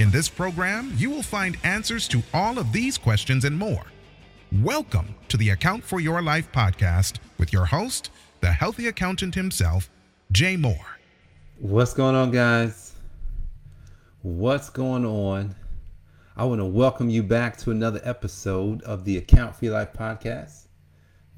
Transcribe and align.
In 0.00 0.10
this 0.10 0.30
program, 0.30 0.94
you 0.96 1.10
will 1.10 1.22
find 1.22 1.58
answers 1.62 2.08
to 2.08 2.22
all 2.32 2.58
of 2.58 2.72
these 2.72 2.96
questions 2.96 3.44
and 3.44 3.58
more. 3.58 3.84
Welcome 4.62 5.14
to 5.28 5.36
the 5.36 5.50
Account 5.50 5.84
for 5.84 6.00
Your 6.00 6.22
Life 6.22 6.50
podcast 6.52 7.18
with 7.36 7.52
your 7.52 7.66
host, 7.66 8.10
the 8.40 8.50
healthy 8.50 8.86
accountant 8.86 9.34
himself, 9.34 9.90
Jay 10.32 10.56
Moore. 10.56 10.96
What's 11.58 11.92
going 11.92 12.14
on, 12.14 12.30
guys? 12.30 12.94
What's 14.22 14.70
going 14.70 15.04
on? 15.04 15.54
I 16.34 16.44
want 16.44 16.62
to 16.62 16.64
welcome 16.64 17.10
you 17.10 17.22
back 17.22 17.58
to 17.58 17.70
another 17.70 18.00
episode 18.02 18.82
of 18.84 19.04
the 19.04 19.18
Account 19.18 19.54
for 19.54 19.66
Your 19.66 19.74
Life 19.74 19.92
podcast. 19.92 20.68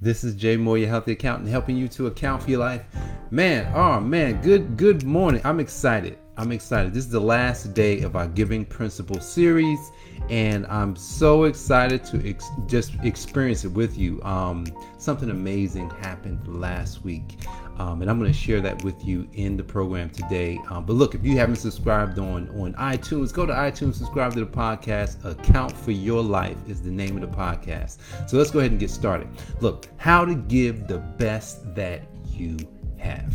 This 0.00 0.22
is 0.22 0.36
Jay 0.36 0.56
Moore, 0.56 0.78
your 0.78 0.88
healthy 0.88 1.12
accountant, 1.12 1.48
helping 1.48 1.76
you 1.76 1.88
to 1.88 2.06
account 2.06 2.44
for 2.44 2.50
your 2.50 2.60
life. 2.60 2.84
Man, 3.32 3.72
oh 3.74 3.98
man, 3.98 4.40
good 4.40 4.76
good 4.76 5.02
morning. 5.02 5.40
I'm 5.42 5.58
excited. 5.58 6.16
I'm 6.38 6.50
excited. 6.50 6.94
This 6.94 7.04
is 7.04 7.10
the 7.10 7.20
last 7.20 7.74
day 7.74 8.00
of 8.00 8.16
our 8.16 8.26
Giving 8.26 8.64
Principle 8.64 9.20
series, 9.20 9.92
and 10.30 10.66
I'm 10.68 10.96
so 10.96 11.44
excited 11.44 12.04
to 12.06 12.26
ex- 12.26 12.48
just 12.66 12.94
experience 13.02 13.66
it 13.66 13.72
with 13.72 13.98
you. 13.98 14.22
Um, 14.22 14.66
something 14.96 15.28
amazing 15.28 15.90
happened 15.90 16.48
last 16.48 17.04
week, 17.04 17.36
um, 17.76 18.00
and 18.00 18.10
I'm 18.10 18.18
going 18.18 18.32
to 18.32 18.38
share 18.38 18.62
that 18.62 18.82
with 18.82 19.04
you 19.04 19.28
in 19.34 19.58
the 19.58 19.62
program 19.62 20.08
today. 20.08 20.58
Um, 20.70 20.86
but 20.86 20.94
look, 20.94 21.14
if 21.14 21.22
you 21.22 21.36
haven't 21.36 21.56
subscribed 21.56 22.18
on 22.18 22.48
on 22.58 22.72
iTunes, 22.74 23.30
go 23.30 23.44
to 23.44 23.52
iTunes, 23.52 23.96
subscribe 23.96 24.32
to 24.32 24.40
the 24.40 24.50
podcast. 24.50 25.22
Account 25.26 25.76
for 25.76 25.90
Your 25.90 26.22
Life 26.22 26.56
is 26.66 26.80
the 26.80 26.90
name 26.90 27.22
of 27.22 27.30
the 27.30 27.36
podcast. 27.36 27.98
So 28.26 28.38
let's 28.38 28.50
go 28.50 28.60
ahead 28.60 28.70
and 28.70 28.80
get 28.80 28.88
started. 28.88 29.28
Look, 29.60 29.86
how 29.98 30.24
to 30.24 30.34
give 30.34 30.88
the 30.88 30.98
best 30.98 31.74
that 31.74 32.04
you 32.26 32.56
have. 32.96 33.34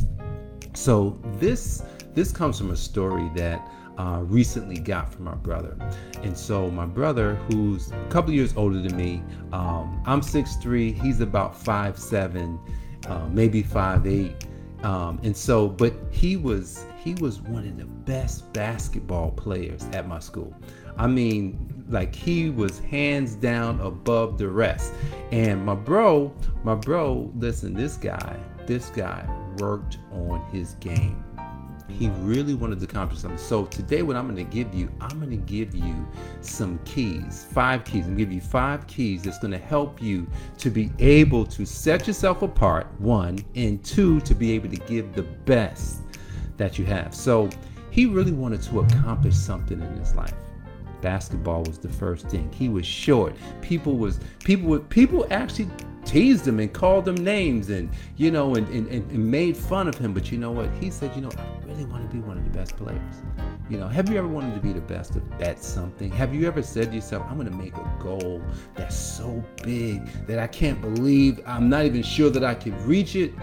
So 0.74 1.20
this 1.40 1.84
this 2.18 2.32
comes 2.32 2.58
from 2.58 2.72
a 2.72 2.76
story 2.76 3.30
that 3.36 3.72
uh, 4.00 4.22
recently 4.24 4.80
got 4.80 5.14
from 5.14 5.26
my 5.26 5.36
brother. 5.36 5.78
And 6.24 6.36
so 6.36 6.72
my 6.72 6.88
brother, 6.88 7.36
who's 7.48 7.92
a 7.92 8.08
couple 8.10 8.34
years 8.34 8.58
older 8.58 8.82
than 8.82 8.98
me, 8.98 9.22
um, 9.54 10.02
I'm 10.04 10.22
6'3", 10.22 11.00
he's 11.00 11.22
about 11.22 11.54
5'7", 11.54 12.60
uh, 13.06 13.28
maybe 13.30 13.62
5'8". 13.62 14.34
Um, 14.84 15.20
and 15.22 15.38
so, 15.38 15.68
but 15.68 15.94
he 16.10 16.38
was 16.38 16.86
he 17.04 17.14
was 17.16 17.40
one 17.42 17.68
of 17.68 17.78
the 17.78 17.86
best 17.86 18.52
basketball 18.52 19.32
players 19.32 19.84
at 19.94 20.08
my 20.08 20.20
school. 20.20 20.56
I 20.98 21.06
mean, 21.06 21.86
like 21.88 22.16
he 22.16 22.50
was 22.50 22.80
hands 22.80 23.36
down 23.36 23.80
above 23.82 24.40
the 24.40 24.50
rest. 24.50 24.92
And 25.32 25.64
my 25.64 25.76
bro, 25.76 26.34
my 26.64 26.76
bro, 26.76 27.32
listen, 27.36 27.76
this 27.76 27.96
guy, 27.96 28.40
this 28.66 28.90
guy 28.90 29.24
worked 29.60 30.00
on 30.12 30.44
his 30.52 30.74
game 30.76 31.24
he 31.90 32.10
really 32.20 32.54
wanted 32.54 32.80
to 32.80 32.86
accomplish 32.86 33.22
something. 33.22 33.38
So 33.38 33.66
today, 33.66 34.02
what 34.02 34.16
I'm 34.16 34.26
going 34.26 34.44
to 34.46 34.52
give 34.52 34.74
you, 34.74 34.92
I'm 35.00 35.20
going 35.20 35.32
to 35.32 35.38
give 35.38 35.74
you 35.74 36.08
some 36.42 36.80
keys, 36.86 37.48
five 37.52 37.84
keys. 37.84 38.06
I'm 38.06 38.16
going 38.16 38.18
to 38.18 38.26
give 38.26 38.34
you 38.34 38.42
five 38.42 38.86
keys 38.88 39.24
that's 39.24 39.40
going 39.40 39.52
to 39.52 39.58
help 39.58 40.02
you 40.02 40.28
to 40.60 40.70
be 40.70 40.92
able 41.00 41.46
to 41.46 41.66
set 41.66 42.08
yourself 42.08 42.42
apart, 42.42 42.88
one, 43.00 43.40
and 43.56 43.84
two, 43.84 44.20
to 44.22 44.36
be 44.36 44.52
able 44.54 44.70
to 44.70 44.78
give 44.78 45.14
the 45.14 45.24
best 45.24 46.02
that 46.58 46.78
you 46.78 46.86
have. 46.86 47.16
So 47.16 47.50
he 47.92 48.06
really 48.06 48.32
wanted 48.32 48.62
to 48.64 48.82
accomplish 48.82 49.36
something 49.36 49.80
in 49.82 49.98
his 49.98 50.14
life 50.16 50.34
basketball 51.02 51.64
was 51.64 51.78
the 51.78 51.90
first 51.90 52.28
thing. 52.28 52.52
He 52.52 52.70
was 52.70 52.86
short. 52.86 53.36
People 53.62 53.98
was 53.98 54.20
people 54.40 54.70
would 54.70 54.90
people 54.90 55.26
actually 55.32 55.70
teased 56.06 56.48
him 56.48 56.60
and 56.60 56.72
called 56.72 57.06
him 57.06 57.16
names 57.16 57.70
and 57.70 57.90
you 58.16 58.32
know 58.32 58.56
and, 58.56 58.68
and, 58.70 58.88
and 58.90 59.32
made 59.32 59.56
fun 59.58 59.88
of 59.88 59.98
him. 59.98 60.14
But 60.14 60.32
you 60.32 60.38
know 60.38 60.52
what? 60.52 60.70
He 60.80 60.90
said, 60.90 61.16
you 61.16 61.22
know, 61.22 61.32
I 61.38 61.66
really 61.66 61.86
want 61.86 62.10
to 62.10 62.16
be 62.16 62.22
one 62.22 62.38
of 62.38 62.44
the 62.44 62.58
best 62.58 62.76
players. 62.78 63.02
You 63.70 63.78
know, 63.78 63.88
have 63.88 64.10
you 64.10 64.18
ever 64.18 64.28
wanted 64.28 64.56
to 64.56 64.62
be 64.62 64.72
the 64.72 64.82
best 64.82 65.18
at 65.42 65.62
something? 65.64 66.10
Have 66.12 66.34
you 66.34 66.48
ever 66.48 66.64
said 66.64 66.90
to 66.90 66.96
yourself, 66.96 67.26
I'm 67.30 67.38
gonna 67.38 67.52
make 67.52 67.76
a 67.76 67.98
goal 68.00 68.42
that's 68.76 68.96
so 68.96 69.44
big 69.62 70.06
that 70.26 70.40
I 70.40 70.48
can't 70.48 70.80
believe 70.80 71.42
I'm 71.46 71.70
not 71.70 71.86
even 71.86 72.02
sure 72.02 72.30
that 72.30 72.44
I 72.44 72.56
could 72.56 72.80
reach 72.84 73.16
it? 73.16 73.34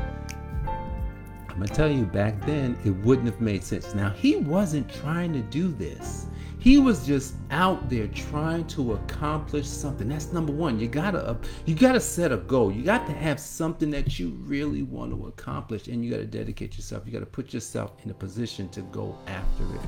I'm 1.54 1.60
gonna 1.60 1.68
tell 1.68 1.90
you 1.90 2.04
back 2.04 2.44
then 2.46 2.76
it 2.84 2.90
wouldn't 2.90 3.26
have 3.26 3.40
made 3.40 3.62
sense. 3.62 3.94
Now 3.94 4.10
he 4.10 4.36
wasn't 4.36 4.92
trying 4.92 5.32
to 5.34 5.40
do 5.40 5.68
this. 5.68 6.26
He 6.64 6.78
was 6.78 7.06
just 7.06 7.34
out 7.50 7.90
there 7.90 8.06
trying 8.06 8.66
to 8.68 8.94
accomplish 8.94 9.66
something. 9.66 10.08
That's 10.08 10.32
number 10.32 10.50
one. 10.50 10.80
You 10.80 10.88
gotta 10.88 11.18
uh, 11.18 11.36
you 11.66 11.74
gotta 11.74 12.00
set 12.00 12.32
a 12.32 12.38
goal. 12.38 12.72
You 12.72 12.82
got 12.82 13.06
to 13.06 13.12
have 13.12 13.38
something 13.38 13.90
that 13.90 14.18
you 14.18 14.30
really 14.46 14.82
want 14.82 15.12
to 15.12 15.26
accomplish, 15.26 15.88
and 15.88 16.02
you 16.02 16.10
gotta 16.10 16.24
dedicate 16.24 16.74
yourself. 16.74 17.02
You 17.04 17.12
gotta 17.12 17.26
put 17.26 17.52
yourself 17.52 17.92
in 18.02 18.10
a 18.10 18.14
position 18.14 18.70
to 18.70 18.80
go 18.80 19.14
after 19.26 19.74
it. 19.74 19.82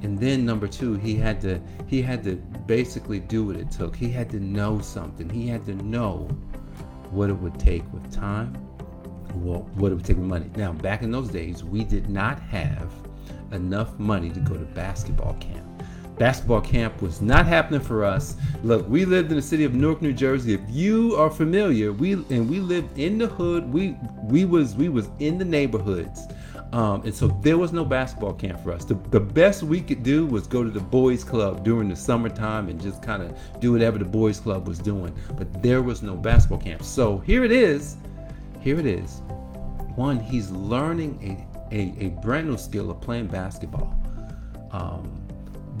And 0.00 0.18
then 0.18 0.46
number 0.46 0.66
two, 0.66 0.94
he 0.94 1.14
had 1.14 1.42
to 1.42 1.60
he 1.86 2.00
had 2.00 2.24
to 2.24 2.36
basically 2.66 3.20
do 3.20 3.44
what 3.44 3.56
it 3.56 3.70
took. 3.70 3.94
He 3.94 4.08
had 4.08 4.30
to 4.30 4.40
know 4.40 4.80
something. 4.80 5.28
He 5.28 5.46
had 5.46 5.66
to 5.66 5.74
know 5.74 6.26
what 7.10 7.28
it 7.28 7.34
would 7.34 7.60
take 7.60 7.84
with 7.92 8.10
time, 8.10 8.54
well, 9.34 9.68
what 9.74 9.92
it 9.92 9.96
would 9.96 10.06
take 10.06 10.16
with 10.16 10.24
money. 10.24 10.50
Now, 10.56 10.72
back 10.72 11.02
in 11.02 11.10
those 11.10 11.28
days, 11.28 11.62
we 11.62 11.84
did 11.84 12.08
not 12.08 12.40
have 12.40 12.90
enough 13.52 13.98
money 13.98 14.30
to 14.30 14.40
go 14.40 14.54
to 14.54 14.64
basketball 14.64 15.34
camp. 15.34 15.66
Basketball 16.18 16.60
camp 16.60 17.00
was 17.00 17.22
not 17.22 17.46
happening 17.46 17.80
for 17.80 18.04
us. 18.04 18.36
Look, 18.62 18.86
we 18.88 19.06
lived 19.06 19.30
in 19.30 19.36
the 19.36 19.42
city 19.42 19.64
of 19.64 19.72
Newark, 19.72 20.02
New 20.02 20.12
Jersey. 20.12 20.52
If 20.52 20.60
you 20.68 21.16
are 21.16 21.30
familiar, 21.30 21.92
we 21.92 22.12
and 22.12 22.48
we 22.48 22.60
lived 22.60 22.98
in 22.98 23.16
the 23.16 23.26
hood. 23.26 23.72
We 23.72 23.96
we 24.24 24.44
was 24.44 24.74
we 24.74 24.90
was 24.90 25.08
in 25.18 25.38
the 25.38 25.46
neighborhoods. 25.46 26.26
Um, 26.72 27.02
and 27.02 27.14
so 27.14 27.28
there 27.42 27.58
was 27.58 27.72
no 27.72 27.84
basketball 27.84 28.34
camp 28.34 28.60
for 28.60 28.72
us. 28.72 28.84
The, 28.84 28.94
the 29.10 29.18
best 29.18 29.62
we 29.64 29.80
could 29.80 30.02
do 30.02 30.26
was 30.26 30.46
go 30.46 30.62
to 30.62 30.70
the 30.70 30.78
boys 30.78 31.24
club 31.24 31.64
during 31.64 31.88
the 31.88 31.96
summertime 31.96 32.68
and 32.68 32.80
just 32.80 33.02
kind 33.02 33.22
of 33.22 33.36
do 33.58 33.72
whatever 33.72 33.98
the 33.98 34.04
boys 34.04 34.38
club 34.38 34.68
was 34.68 34.78
doing. 34.78 35.12
But 35.36 35.62
there 35.62 35.82
was 35.82 36.02
no 36.02 36.14
basketball 36.14 36.60
camp. 36.60 36.84
So 36.84 37.18
here 37.18 37.44
it 37.44 37.50
is. 37.50 37.96
Here 38.60 38.78
it 38.78 38.86
is. 38.86 39.20
One, 39.96 40.20
he's 40.20 40.50
learning 40.50 41.18
a 41.70 41.94
a, 41.98 42.08
brand 42.22 42.48
new 42.48 42.58
skill 42.58 42.90
of 42.90 43.00
playing 43.00 43.26
basketball. 43.26 43.94
Um, 44.72 45.10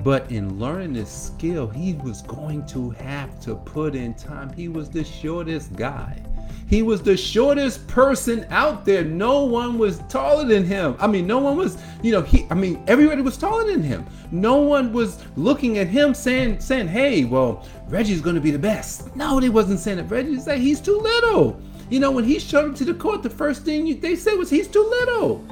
but 0.02 0.30
in 0.30 0.58
learning 0.58 0.94
this 0.94 1.10
skill, 1.10 1.68
he 1.68 1.94
was 1.94 2.22
going 2.22 2.66
to 2.66 2.90
have 2.90 3.40
to 3.40 3.54
put 3.54 3.94
in 3.94 4.14
time. 4.14 4.52
He 4.52 4.68
was 4.68 4.88
the 4.88 5.04
shortest 5.04 5.74
guy. 5.76 6.22
He 6.70 6.82
was 6.82 7.02
the 7.02 7.16
shortest 7.16 7.86
person 7.88 8.46
out 8.48 8.84
there. 8.84 9.04
No 9.04 9.44
one 9.44 9.76
was 9.76 9.98
taller 10.08 10.44
than 10.44 10.64
him. 10.64 10.94
I 11.00 11.08
mean, 11.08 11.26
no 11.26 11.38
one 11.38 11.56
was, 11.56 11.76
you 12.00 12.12
know, 12.12 12.22
he 12.22 12.46
I 12.48 12.54
mean, 12.54 12.82
everybody 12.86 13.22
was 13.22 13.36
taller 13.36 13.64
than 13.70 13.82
him. 13.82 14.06
No 14.30 14.58
one 14.58 14.92
was 14.92 15.18
looking 15.36 15.78
at 15.78 15.88
him 15.88 16.14
saying 16.14 16.60
saying, 16.60 16.86
"Hey, 16.86 17.24
well, 17.24 17.66
Reggie's 17.88 18.20
going 18.20 18.36
to 18.36 18.40
be 18.40 18.52
the 18.52 18.58
best." 18.58 19.14
No, 19.16 19.40
they 19.40 19.48
wasn't 19.48 19.80
saying 19.80 19.96
that. 19.96 20.10
Reggie 20.10 20.38
said 20.38 20.60
he's 20.60 20.80
too 20.80 20.98
little. 20.98 21.60
You 21.90 21.98
know, 21.98 22.12
when 22.12 22.22
he 22.22 22.38
showed 22.38 22.70
up 22.70 22.76
to 22.76 22.84
the 22.84 22.94
court, 22.94 23.24
the 23.24 23.30
first 23.30 23.64
thing 23.64 23.98
they 23.98 24.14
said 24.14 24.34
was 24.34 24.48
he's 24.48 24.68
too 24.68 24.86
little. 24.88 25.44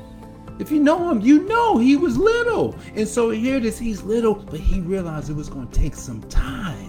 If 0.58 0.70
you 0.70 0.80
know 0.80 1.10
him, 1.10 1.20
you 1.20 1.44
know 1.44 1.78
he 1.78 1.96
was 1.96 2.16
little. 2.16 2.76
And 2.94 3.06
so 3.06 3.30
here 3.30 3.56
it 3.56 3.64
is, 3.64 3.78
he's 3.78 4.02
little, 4.02 4.34
but 4.34 4.60
he 4.60 4.80
realized 4.80 5.30
it 5.30 5.34
was 5.34 5.48
going 5.48 5.68
to 5.68 5.78
take 5.78 5.94
some 5.94 6.20
time 6.22 6.87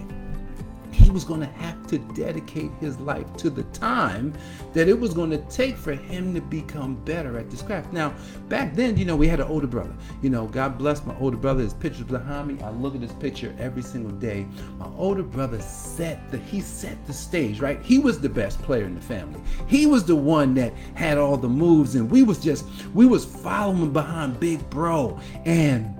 was 1.10 1.24
going 1.24 1.40
to 1.40 1.46
have 1.46 1.86
to 1.88 1.98
dedicate 1.98 2.70
his 2.80 2.98
life 3.00 3.26
to 3.36 3.50
the 3.50 3.64
time 3.64 4.32
that 4.72 4.88
it 4.88 4.98
was 4.98 5.12
going 5.12 5.30
to 5.30 5.38
take 5.48 5.76
for 5.76 5.92
him 5.92 6.34
to 6.34 6.40
become 6.40 6.94
better 7.04 7.38
at 7.38 7.50
this 7.50 7.62
craft. 7.62 7.92
Now, 7.92 8.14
back 8.48 8.74
then, 8.74 8.96
you 8.96 9.04
know, 9.04 9.16
we 9.16 9.28
had 9.28 9.40
an 9.40 9.46
older 9.46 9.66
brother. 9.66 9.94
You 10.22 10.30
know, 10.30 10.46
God 10.46 10.78
bless 10.78 11.04
my 11.04 11.16
older 11.18 11.36
brother. 11.36 11.62
His 11.62 11.74
picture's 11.74 12.04
behind 12.04 12.48
me. 12.48 12.62
I 12.62 12.70
look 12.70 12.94
at 12.94 13.00
his 13.00 13.12
picture 13.14 13.54
every 13.58 13.82
single 13.82 14.12
day. 14.12 14.46
My 14.78 14.88
older 14.96 15.22
brother 15.22 15.60
set 15.60 16.30
the 16.30 16.38
he 16.38 16.60
set 16.60 17.04
the 17.06 17.12
stage, 17.12 17.60
right? 17.60 17.80
He 17.82 17.98
was 17.98 18.20
the 18.20 18.28
best 18.28 18.60
player 18.62 18.84
in 18.84 18.94
the 18.94 19.00
family. 19.00 19.40
He 19.66 19.86
was 19.86 20.04
the 20.04 20.16
one 20.16 20.54
that 20.54 20.72
had 20.94 21.18
all 21.18 21.36
the 21.36 21.48
moves, 21.48 21.94
and 21.94 22.10
we 22.10 22.22
was 22.22 22.38
just 22.38 22.64
we 22.94 23.06
was 23.06 23.24
following 23.24 23.92
behind 23.92 24.40
Big 24.40 24.68
Bro. 24.70 25.20
And 25.44 25.96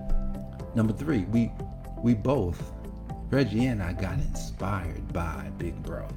number 0.74 0.92
three, 0.92 1.24
we 1.24 1.50
we 2.02 2.14
both 2.14 2.72
Reggie 3.30 3.66
and 3.66 3.82
I 3.82 3.92
got 3.92 4.14
inspired 4.14 5.12
by 5.12 5.50
Big 5.58 5.80
Bro 5.82 6.08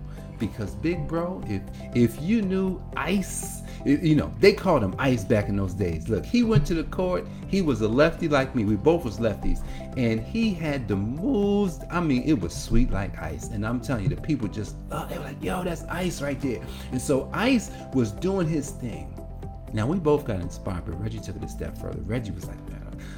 because 0.47 0.75
big 0.75 1.07
bro, 1.07 1.41
if 1.47 1.61
if 1.95 2.21
you 2.21 2.41
knew 2.41 2.81
Ice, 2.97 3.61
you 3.85 4.15
know 4.15 4.33
they 4.39 4.53
called 4.53 4.83
him 4.83 4.95
Ice 4.99 5.23
back 5.23 5.47
in 5.47 5.55
those 5.55 5.73
days. 5.73 6.09
Look, 6.09 6.25
he 6.25 6.43
went 6.43 6.65
to 6.67 6.73
the 6.73 6.83
court. 6.83 7.25
He 7.47 7.61
was 7.61 7.81
a 7.81 7.87
lefty 7.87 8.27
like 8.27 8.55
me. 8.55 8.65
We 8.65 8.75
both 8.75 9.05
was 9.05 9.19
lefties, 9.19 9.63
and 9.97 10.19
he 10.19 10.53
had 10.53 10.87
the 10.87 10.95
moves. 10.95 11.79
I 11.89 12.01
mean, 12.01 12.23
it 12.23 12.39
was 12.39 12.53
sweet 12.53 12.91
like 12.91 13.17
ice. 13.21 13.49
And 13.49 13.65
I'm 13.65 13.79
telling 13.79 14.03
you, 14.03 14.09
the 14.09 14.21
people 14.21 14.47
just 14.47 14.75
oh, 14.91 15.05
they 15.09 15.17
were 15.17 15.25
like, 15.25 15.41
"Yo, 15.41 15.63
that's 15.63 15.83
Ice 15.83 16.21
right 16.21 16.39
there." 16.41 16.61
And 16.91 17.01
so 17.01 17.29
Ice 17.33 17.71
was 17.93 18.11
doing 18.11 18.47
his 18.47 18.71
thing. 18.71 19.09
Now 19.71 19.87
we 19.87 19.97
both 19.97 20.25
got 20.25 20.39
inspired, 20.39 20.85
but 20.85 21.01
Reggie 21.01 21.19
took 21.19 21.35
it 21.35 21.43
a 21.43 21.49
step 21.49 21.77
further. 21.77 22.01
Reggie 22.01 22.31
was 22.31 22.45
like, 22.45 22.59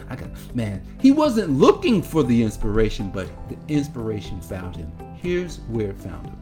I 0.09 0.15
got 0.15 0.29
man. 0.55 0.81
He 0.99 1.11
wasn't 1.11 1.51
looking 1.51 2.01
for 2.01 2.23
the 2.23 2.43
inspiration, 2.43 3.09
but 3.09 3.27
the 3.49 3.57
inspiration 3.67 4.41
found 4.41 4.75
him. 4.75 4.91
Here's 5.15 5.59
where 5.61 5.89
it 5.89 5.97
found 5.97 6.25
him. 6.27 6.37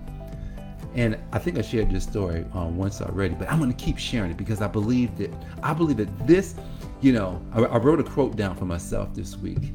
And 0.96 1.18
I 1.32 1.40
think 1.40 1.58
I 1.58 1.62
shared 1.62 1.90
this 1.90 2.04
story 2.04 2.46
um, 2.54 2.78
once 2.78 3.02
already, 3.02 3.34
but 3.34 3.50
I'm 3.50 3.58
going 3.58 3.74
to 3.74 3.84
keep 3.84 3.98
sharing 3.98 4.32
it 4.32 4.38
because 4.38 4.62
I 4.62 4.68
believe 4.68 5.18
that 5.18 5.34
I 5.64 5.74
believe 5.74 5.98
that 5.98 6.28
this, 6.28 6.56
you 7.02 7.14
know, 7.14 7.42
I, 7.52 7.62
I 7.64 7.78
wrote 7.78 8.00
a 8.00 8.04
quote 8.04 8.36
down 8.36 8.56
for 8.56 8.66
myself 8.66 9.14
this 9.16 9.36
week. 9.38 9.72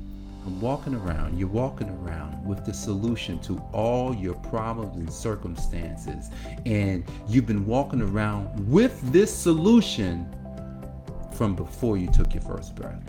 I'm 0.46 0.60
walking 0.60 0.94
around, 0.94 1.38
you're 1.38 1.48
walking 1.48 1.90
around 1.90 2.42
with 2.46 2.64
the 2.64 2.72
solution 2.72 3.38
to 3.40 3.58
all 3.72 4.14
your 4.14 4.34
problems 4.34 4.96
and 4.96 5.12
circumstances. 5.12 6.30
And 6.64 7.04
you've 7.28 7.46
been 7.46 7.66
walking 7.66 8.00
around 8.00 8.66
with 8.66 8.98
this 9.12 9.34
solution 9.34 10.26
from 11.34 11.54
before 11.54 11.98
you 11.98 12.10
took 12.10 12.32
your 12.32 12.42
first 12.42 12.74
breath. 12.74 13.02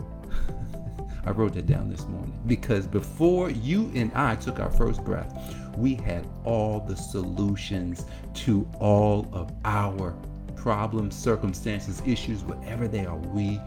I 1.26 1.32
wrote 1.32 1.54
that 1.54 1.68
down 1.68 1.90
this 1.90 2.06
morning 2.08 2.38
because 2.48 2.88
before 2.88 3.50
you 3.50 3.92
and 3.94 4.12
I 4.14 4.36
took 4.36 4.60
our 4.60 4.72
first 4.72 5.04
breath, 5.04 5.56
we 5.78 5.96
had 5.96 6.28
all 6.44 6.80
the 6.80 6.96
solutions 6.96 8.06
to 8.36 8.70
all 8.80 9.28
of 9.32 9.52
our 9.66 10.16
problems, 10.56 11.16
circumstances, 11.16 12.02
issues, 12.06 12.44
whatever 12.44 12.88
they 12.88 13.06
are. 13.06 13.16
We 13.18 13.60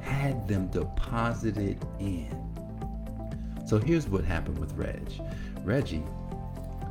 had 0.00 0.48
them 0.48 0.68
deposited 0.68 1.84
in. 2.00 2.36
So 3.66 3.78
here's 3.78 4.08
what 4.08 4.24
happened 4.24 4.58
with 4.58 4.72
Reg. 4.72 5.00
Reggie 5.64 6.02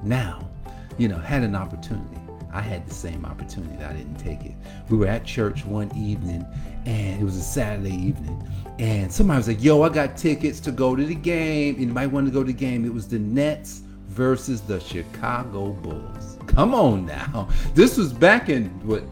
now, 0.03 0.49
you 0.97 1.07
know, 1.07 1.17
had 1.17 1.43
an 1.43 1.55
opportunity. 1.55 2.20
I 2.53 2.61
had 2.61 2.85
the 2.87 2.93
same 2.93 3.25
opportunity. 3.25 3.83
I 3.83 3.93
didn't 3.93 4.17
take 4.17 4.45
it. 4.45 4.53
We 4.89 4.97
were 4.97 5.07
at 5.07 5.23
church 5.23 5.65
one 5.65 5.95
evening, 5.95 6.45
and 6.85 7.21
it 7.21 7.23
was 7.23 7.37
a 7.37 7.41
Saturday 7.41 7.95
evening, 7.95 8.45
and 8.79 9.11
somebody 9.11 9.37
was 9.37 9.47
like, 9.47 9.63
"Yo, 9.63 9.81
I 9.83 9.89
got 9.89 10.17
tickets 10.17 10.59
to 10.61 10.71
go 10.71 10.95
to 10.95 11.03
the 11.05 11.15
game." 11.15 11.75
Anybody 11.77 12.07
want 12.07 12.27
to 12.27 12.31
go 12.31 12.41
to 12.43 12.47
the 12.47 12.53
game? 12.53 12.85
It 12.85 12.93
was 12.93 13.07
the 13.07 13.19
Nets 13.19 13.81
versus 14.07 14.61
the 14.61 14.79
Chicago 14.79 15.69
Bulls. 15.71 16.37
Come 16.47 16.73
on 16.75 17.05
now. 17.05 17.47
This 17.73 17.97
was 17.97 18.11
back 18.11 18.49
in 18.49 18.65
what? 18.85 19.03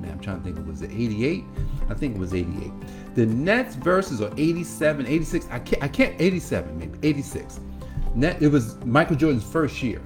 Man, 0.00 0.10
I'm 0.10 0.20
trying 0.20 0.38
to 0.38 0.44
think. 0.44 0.58
It 0.58 0.66
Was 0.66 0.82
it 0.82 0.90
'88? 0.90 1.44
I 1.88 1.94
think 1.94 2.16
it 2.16 2.18
was 2.18 2.34
'88. 2.34 2.70
The 3.14 3.26
Nets 3.26 3.74
versus 3.76 4.20
or 4.20 4.30
'87, 4.36 5.06
'86. 5.06 5.46
I 5.50 5.58
can't. 5.60 5.82
I 5.82 5.88
can't. 5.88 6.20
'87 6.20 6.78
maybe. 6.78 6.98
'86. 7.02 7.60
Net. 8.14 8.42
It 8.42 8.48
was 8.48 8.76
Michael 8.84 9.16
Jordan's 9.16 9.44
first 9.44 9.82
year 9.82 10.02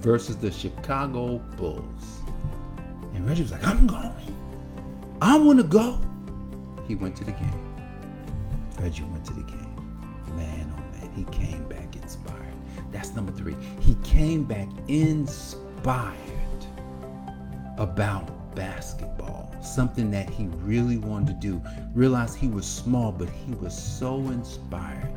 versus 0.00 0.36
the 0.36 0.50
Chicago 0.50 1.38
Bulls. 1.56 2.20
And 3.14 3.26
Reggie 3.26 3.42
was 3.42 3.52
like, 3.52 3.66
I'm 3.66 3.86
going. 3.86 4.12
I 5.20 5.36
want 5.36 5.58
to 5.58 5.64
go. 5.64 6.00
He 6.86 6.94
went 6.94 7.16
to 7.16 7.24
the 7.24 7.32
game. 7.32 7.76
Reggie 8.78 9.02
went 9.04 9.24
to 9.26 9.32
the 9.32 9.42
game. 9.42 10.22
Man, 10.36 10.72
oh 10.76 10.98
man, 10.98 11.12
he 11.14 11.24
came 11.24 11.66
back 11.68 11.96
inspired. 11.96 12.54
That's 12.92 13.14
number 13.14 13.32
three. 13.32 13.56
He 13.80 13.96
came 14.04 14.44
back 14.44 14.68
inspired 14.86 16.16
about 17.76 18.54
basketball, 18.54 19.54
something 19.62 20.10
that 20.12 20.30
he 20.30 20.46
really 20.62 20.98
wanted 20.98 21.40
to 21.40 21.48
do. 21.48 21.62
Realized 21.94 22.36
he 22.36 22.48
was 22.48 22.66
small, 22.66 23.10
but 23.12 23.28
he 23.28 23.52
was 23.54 23.76
so 23.76 24.16
inspired. 24.28 25.12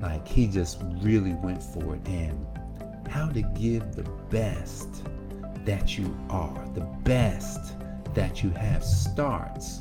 Like 0.00 0.26
he 0.26 0.46
just 0.46 0.82
really 1.00 1.34
went 1.34 1.62
for 1.62 1.94
it. 1.96 2.06
And 2.06 2.46
how 3.08 3.28
to 3.28 3.42
give 3.42 3.94
the 3.94 4.02
best 4.30 5.04
that 5.64 5.98
you 5.98 6.16
are, 6.30 6.68
the 6.74 6.88
best 7.04 7.74
that 8.14 8.42
you 8.42 8.50
have 8.50 8.82
starts 8.82 9.80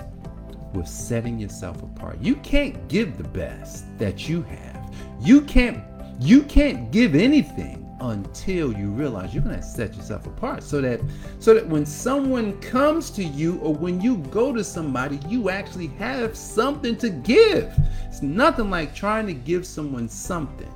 with 0.73 0.87
setting 0.87 1.39
yourself 1.39 1.81
apart. 1.81 2.19
You 2.21 2.35
can't 2.37 2.87
give 2.87 3.17
the 3.17 3.23
best 3.23 3.97
that 3.97 4.27
you 4.27 4.41
have. 4.43 4.93
You 5.21 5.41
can't 5.41 5.83
you 6.19 6.43
can't 6.43 6.91
give 6.91 7.13
anything 7.15 7.81
until 8.01 8.73
you 8.73 8.89
realize 8.89 9.33
you're 9.33 9.43
going 9.43 9.55
to 9.55 9.63
set 9.63 9.95
yourself 9.95 10.27
apart 10.27 10.63
so 10.63 10.81
that 10.81 10.99
so 11.39 11.53
that 11.53 11.67
when 11.67 11.85
someone 11.85 12.59
comes 12.59 13.09
to 13.09 13.23
you 13.23 13.57
or 13.59 13.73
when 13.73 14.01
you 14.01 14.17
go 14.17 14.53
to 14.53 14.63
somebody 14.63 15.19
you 15.27 15.49
actually 15.49 15.87
have 15.87 16.35
something 16.35 16.95
to 16.97 17.09
give. 17.09 17.73
It's 18.05 18.21
nothing 18.21 18.69
like 18.69 18.93
trying 18.93 19.27
to 19.27 19.33
give 19.33 19.65
someone 19.65 20.09
something 20.09 20.71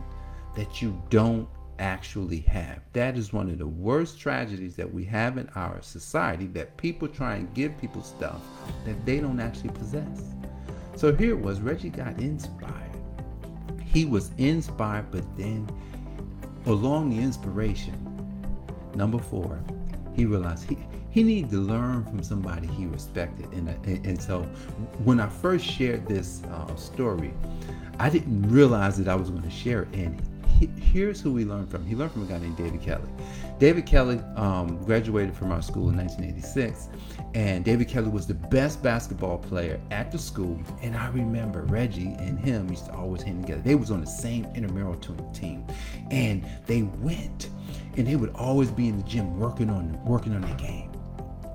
that 0.55 0.81
you 0.81 1.01
don't 1.09 1.47
actually 1.79 2.41
have. 2.41 2.79
That 2.93 3.17
is 3.17 3.33
one 3.33 3.49
of 3.49 3.57
the 3.57 3.67
worst 3.67 4.19
tragedies 4.19 4.75
that 4.75 4.93
we 4.93 5.03
have 5.05 5.37
in 5.37 5.49
our 5.55 5.81
society 5.81 6.47
that 6.47 6.77
people 6.77 7.07
try 7.07 7.35
and 7.35 7.53
give 7.53 7.77
people 7.79 8.03
stuff 8.03 8.41
that 8.85 9.05
they 9.05 9.19
don't 9.19 9.39
actually 9.39 9.71
possess. 9.71 10.21
So 10.95 11.15
here 11.15 11.31
it 11.31 11.41
was 11.41 11.61
Reggie 11.61 11.89
got 11.89 12.19
inspired. 12.19 12.73
He 13.83 14.05
was 14.05 14.31
inspired, 14.37 15.09
but 15.11 15.23
then 15.37 15.67
along 16.65 17.09
the 17.09 17.19
inspiration, 17.19 18.05
number 18.93 19.17
four, 19.17 19.59
he 20.13 20.25
realized 20.25 20.69
he, 20.69 20.77
he 21.09 21.23
needed 21.23 21.49
to 21.51 21.57
learn 21.57 22.03
from 22.05 22.21
somebody 22.21 22.67
he 22.67 22.85
respected. 22.85 23.49
And, 23.53 23.69
and, 23.69 24.05
and 24.05 24.21
so 24.21 24.43
when 25.03 25.19
I 25.19 25.27
first 25.27 25.65
shared 25.65 26.07
this 26.07 26.43
uh, 26.43 26.75
story, 26.75 27.33
I 27.99 28.09
didn't 28.09 28.49
realize 28.49 28.97
that 28.97 29.07
I 29.07 29.15
was 29.15 29.29
going 29.29 29.43
to 29.43 29.49
share 29.49 29.83
it. 29.83 29.89
And 29.93 30.21
here's 30.67 31.21
who 31.21 31.31
we 31.31 31.45
learned 31.45 31.69
from. 31.69 31.85
He 31.85 31.95
learned 31.95 32.11
from 32.11 32.23
a 32.23 32.25
guy 32.25 32.39
named 32.39 32.57
David 32.57 32.81
Kelly. 32.81 33.09
David 33.59 33.85
Kelly 33.85 34.19
um, 34.35 34.83
graduated 34.85 35.35
from 35.35 35.51
our 35.51 35.61
school 35.61 35.89
in 35.89 35.97
1986, 35.97 36.89
and 37.33 37.63
David 37.63 37.87
Kelly 37.87 38.09
was 38.09 38.27
the 38.27 38.33
best 38.33 38.81
basketball 38.81 39.37
player 39.37 39.79
at 39.91 40.11
the 40.11 40.17
school. 40.17 40.59
And 40.81 40.95
I 40.95 41.09
remember 41.09 41.63
Reggie 41.63 42.15
and 42.19 42.39
him 42.39 42.69
used 42.69 42.85
to 42.85 42.93
always 42.93 43.21
hang 43.21 43.41
together. 43.41 43.61
They 43.61 43.75
was 43.75 43.91
on 43.91 44.01
the 44.01 44.07
same 44.07 44.45
intramural 44.55 44.95
team, 45.33 45.65
and 46.11 46.45
they 46.65 46.83
went, 46.83 47.49
and 47.97 48.07
they 48.07 48.15
would 48.15 48.33
always 48.35 48.71
be 48.71 48.87
in 48.87 48.97
the 48.97 49.03
gym 49.03 49.39
working 49.39 49.69
on 49.69 50.03
working 50.05 50.33
on 50.33 50.41
their 50.41 50.55
game. 50.55 50.88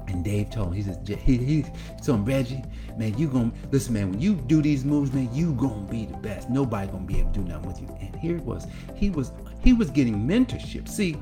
And 0.06 0.24
Dave 0.24 0.50
told 0.50 0.68
him, 0.68 0.74
he 0.74 0.82
says, 0.82 0.98
he, 1.06 1.36
he 1.36 1.62
told 2.04 2.20
him, 2.20 2.24
Reggie, 2.24 2.62
man, 2.96 3.16
you 3.18 3.28
gonna 3.28 3.52
listen, 3.70 3.94
man, 3.94 4.10
when 4.10 4.20
you 4.20 4.34
do 4.34 4.62
these 4.62 4.84
moves, 4.84 5.12
man, 5.12 5.28
you 5.34 5.52
gonna 5.54 5.86
be 5.90 6.06
the 6.06 6.16
best. 6.18 6.50
Nobody 6.50 6.90
gonna 6.90 7.04
be 7.04 7.20
able 7.20 7.32
to 7.32 7.40
do 7.40 7.46
nothing 7.46 7.68
with 7.68 7.80
you. 7.80 7.88
And 8.00 8.14
here 8.16 8.36
it 8.36 8.42
was. 8.42 8.66
He 8.94 9.10
was 9.10 9.32
he 9.60 9.72
was 9.72 9.90
getting 9.90 10.26
mentorship. 10.26 10.88
See, 10.88 11.16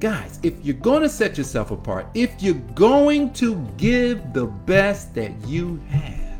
guys, 0.00 0.40
if 0.42 0.54
you're 0.64 0.74
gonna 0.76 1.08
set 1.08 1.38
yourself 1.38 1.70
apart, 1.70 2.06
if 2.14 2.42
you're 2.42 2.54
going 2.74 3.32
to 3.34 3.56
give 3.76 4.32
the 4.32 4.46
best 4.46 5.14
that 5.14 5.32
you 5.46 5.80
have, 5.88 6.33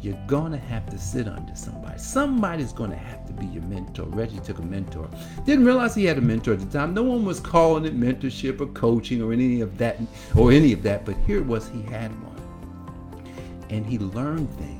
you're 0.00 0.18
gonna 0.26 0.58
have 0.58 0.88
to 0.90 0.98
sit 0.98 1.28
under 1.28 1.54
somebody. 1.54 1.98
Somebody's 1.98 2.72
gonna 2.72 2.96
have 2.96 3.26
to 3.26 3.32
be 3.32 3.46
your 3.46 3.62
mentor. 3.64 4.04
Reggie 4.06 4.38
took 4.40 4.58
a 4.58 4.62
mentor. 4.62 5.08
Didn't 5.44 5.64
realize 5.64 5.94
he 5.94 6.04
had 6.04 6.18
a 6.18 6.22
mentor 6.22 6.52
at 6.52 6.60
the 6.60 6.66
time. 6.66 6.94
No 6.94 7.02
one 7.02 7.24
was 7.24 7.40
calling 7.40 7.84
it 7.84 7.98
mentorship 7.98 8.60
or 8.60 8.66
coaching 8.66 9.22
or 9.22 9.32
any 9.32 9.60
of 9.60 9.76
that 9.78 9.98
or 10.36 10.52
any 10.52 10.72
of 10.72 10.82
that, 10.82 11.04
but 11.04 11.16
here 11.26 11.38
it 11.38 11.46
was 11.46 11.68
he 11.68 11.82
had 11.82 12.10
one. 12.22 12.36
And 13.70 13.84
he 13.84 13.98
learned 13.98 14.50
things 14.54 14.77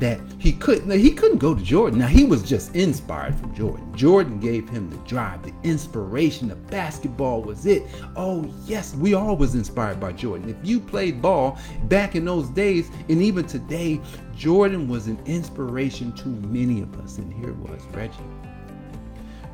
that 0.00 0.20
he 0.38 0.52
couldn't 0.52 0.90
he 0.90 1.10
couldn't 1.10 1.38
go 1.38 1.54
to 1.54 1.62
Jordan. 1.62 1.98
Now 1.98 2.06
he 2.06 2.24
was 2.24 2.42
just 2.42 2.74
inspired 2.74 3.34
from 3.34 3.54
Jordan. 3.54 3.94
Jordan 3.94 4.40
gave 4.40 4.68
him 4.68 4.90
the 4.90 4.96
drive, 4.98 5.42
the 5.42 5.52
inspiration. 5.62 6.48
The 6.48 6.56
basketball 6.56 7.42
was 7.42 7.66
it. 7.66 7.84
Oh 8.16 8.52
yes, 8.66 8.94
we 8.96 9.14
all 9.14 9.36
was 9.36 9.54
inspired 9.54 10.00
by 10.00 10.12
Jordan. 10.12 10.48
If 10.48 10.56
you 10.68 10.80
played 10.80 11.22
ball 11.22 11.58
back 11.84 12.14
in 12.14 12.24
those 12.24 12.48
days 12.50 12.90
and 13.08 13.22
even 13.22 13.46
today, 13.46 14.00
Jordan 14.36 14.88
was 14.88 15.06
an 15.06 15.20
inspiration 15.26 16.12
to 16.16 16.28
many 16.28 16.82
of 16.82 16.94
us. 17.00 17.18
And 17.18 17.32
here 17.32 17.52
was, 17.54 17.82
Reggie. 17.92 18.14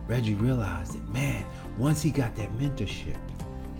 Reggie 0.06 0.34
realized 0.34 0.94
that 0.94 1.08
man, 1.12 1.44
once 1.78 2.02
he 2.02 2.10
got 2.10 2.34
that 2.36 2.52
mentorship, 2.58 3.16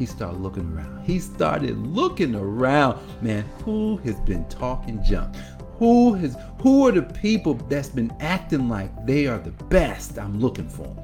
he 0.00 0.06
started 0.06 0.40
looking 0.40 0.72
around. 0.72 1.04
He 1.04 1.18
started 1.18 1.76
looking 1.86 2.34
around, 2.34 2.98
man, 3.20 3.44
who 3.64 3.98
has 3.98 4.18
been 4.20 4.48
talking 4.48 5.02
junk? 5.04 5.36
Who 5.80 6.12
has 6.12 6.36
who 6.60 6.86
are 6.86 6.92
the 6.92 7.00
people 7.00 7.54
that's 7.54 7.88
been 7.88 8.12
acting 8.20 8.68
like 8.68 9.06
they 9.06 9.26
are 9.26 9.38
the 9.38 9.50
best 9.64 10.18
I'm 10.18 10.38
looking 10.38 10.68
for? 10.68 10.94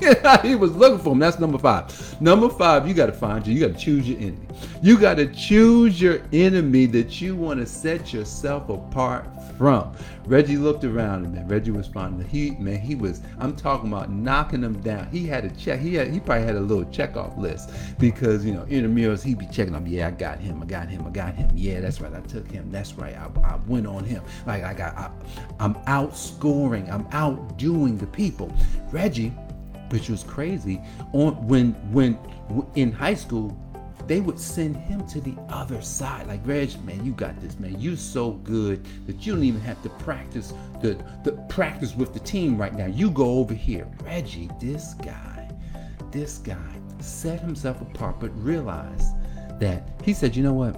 he 0.42 0.54
was 0.54 0.74
looking 0.74 0.98
for 0.98 1.12
him. 1.12 1.18
That's 1.18 1.38
number 1.38 1.58
five. 1.58 2.20
Number 2.20 2.48
five, 2.48 2.88
you 2.88 2.94
got 2.94 3.06
to 3.06 3.12
find 3.12 3.46
you. 3.46 3.54
You 3.54 3.68
got 3.68 3.78
to 3.78 3.84
choose 3.84 4.08
your 4.08 4.18
enemy. 4.18 4.46
You 4.82 4.98
got 4.98 5.14
to 5.14 5.26
choose 5.26 6.00
your 6.00 6.20
enemy 6.32 6.86
that 6.86 7.20
you 7.20 7.36
want 7.36 7.60
to 7.60 7.66
set 7.66 8.12
yourself 8.12 8.68
apart 8.68 9.26
from. 9.58 9.92
Reggie 10.24 10.56
looked 10.56 10.84
around 10.84 11.24
and 11.24 11.34
man, 11.34 11.48
Reggie 11.48 11.70
was 11.70 11.86
finding 11.88 12.26
he 12.26 12.52
man, 12.52 12.78
he 12.78 12.94
was. 12.94 13.20
I'm 13.38 13.54
talking 13.56 13.88
about 13.88 14.10
knocking 14.10 14.62
him 14.62 14.80
down. 14.80 15.08
He 15.10 15.26
had 15.26 15.44
a 15.44 15.50
check. 15.50 15.80
He 15.80 15.94
had 15.94 16.08
he 16.08 16.20
probably 16.20 16.46
had 16.46 16.54
a 16.54 16.60
little 16.60 16.84
check 16.90 17.16
off 17.16 17.36
list 17.36 17.70
because 17.98 18.44
you 18.44 18.54
know 18.54 18.62
in 18.64 18.82
the 18.82 19.02
intramurals 19.02 19.22
he'd 19.22 19.38
be 19.38 19.46
checking 19.46 19.72
them. 19.72 19.86
Yeah, 19.86 20.08
I 20.08 20.12
got 20.12 20.38
him. 20.38 20.62
I 20.62 20.66
got 20.66 20.88
him. 20.88 21.06
I 21.06 21.10
got 21.10 21.34
him. 21.34 21.50
Yeah, 21.54 21.80
that's 21.80 22.00
right. 22.00 22.14
I 22.14 22.20
took 22.20 22.50
him. 22.50 22.70
That's 22.70 22.94
right. 22.94 23.14
I, 23.14 23.28
I 23.42 23.56
went 23.66 23.86
on 23.86 24.04
him. 24.04 24.22
Like 24.46 24.62
I 24.62 24.72
got. 24.72 24.96
I, 24.96 25.10
I'm 25.58 25.74
outscoring. 25.86 26.90
I'm 26.90 27.06
outdoing 27.12 27.98
the 27.98 28.06
people. 28.06 28.50
Reggie 28.92 29.32
which 29.90 30.08
was 30.08 30.22
crazy. 30.22 30.80
On 31.12 31.34
when 31.46 31.72
when 31.92 32.18
in 32.74 32.92
high 32.92 33.14
school, 33.14 33.56
they 34.06 34.20
would 34.20 34.40
send 34.40 34.76
him 34.76 35.06
to 35.06 35.20
the 35.20 35.36
other 35.48 35.80
side. 35.82 36.26
Like 36.26 36.40
Reg, 36.44 36.82
man, 36.84 37.04
you 37.04 37.12
got 37.12 37.40
this, 37.40 37.58
man. 37.58 37.78
You 37.80 37.94
so 37.96 38.32
good 38.32 38.84
that 39.06 39.24
you 39.24 39.34
don't 39.34 39.44
even 39.44 39.60
have 39.60 39.80
to 39.82 39.88
practice 39.88 40.52
the, 40.80 40.98
the 41.22 41.32
practice 41.48 41.94
with 41.94 42.12
the 42.12 42.20
team 42.20 42.56
right 42.56 42.74
now. 42.74 42.86
You 42.86 43.10
go 43.10 43.38
over 43.38 43.54
here. 43.54 43.86
Reggie, 44.02 44.50
this 44.60 44.94
guy, 44.94 45.48
this 46.10 46.38
guy 46.38 46.80
set 46.98 47.40
himself 47.40 47.80
apart, 47.80 48.18
but 48.18 48.30
realized 48.42 49.14
that 49.60 49.88
he 50.02 50.12
said, 50.12 50.34
you 50.34 50.42
know 50.42 50.54
what? 50.54 50.76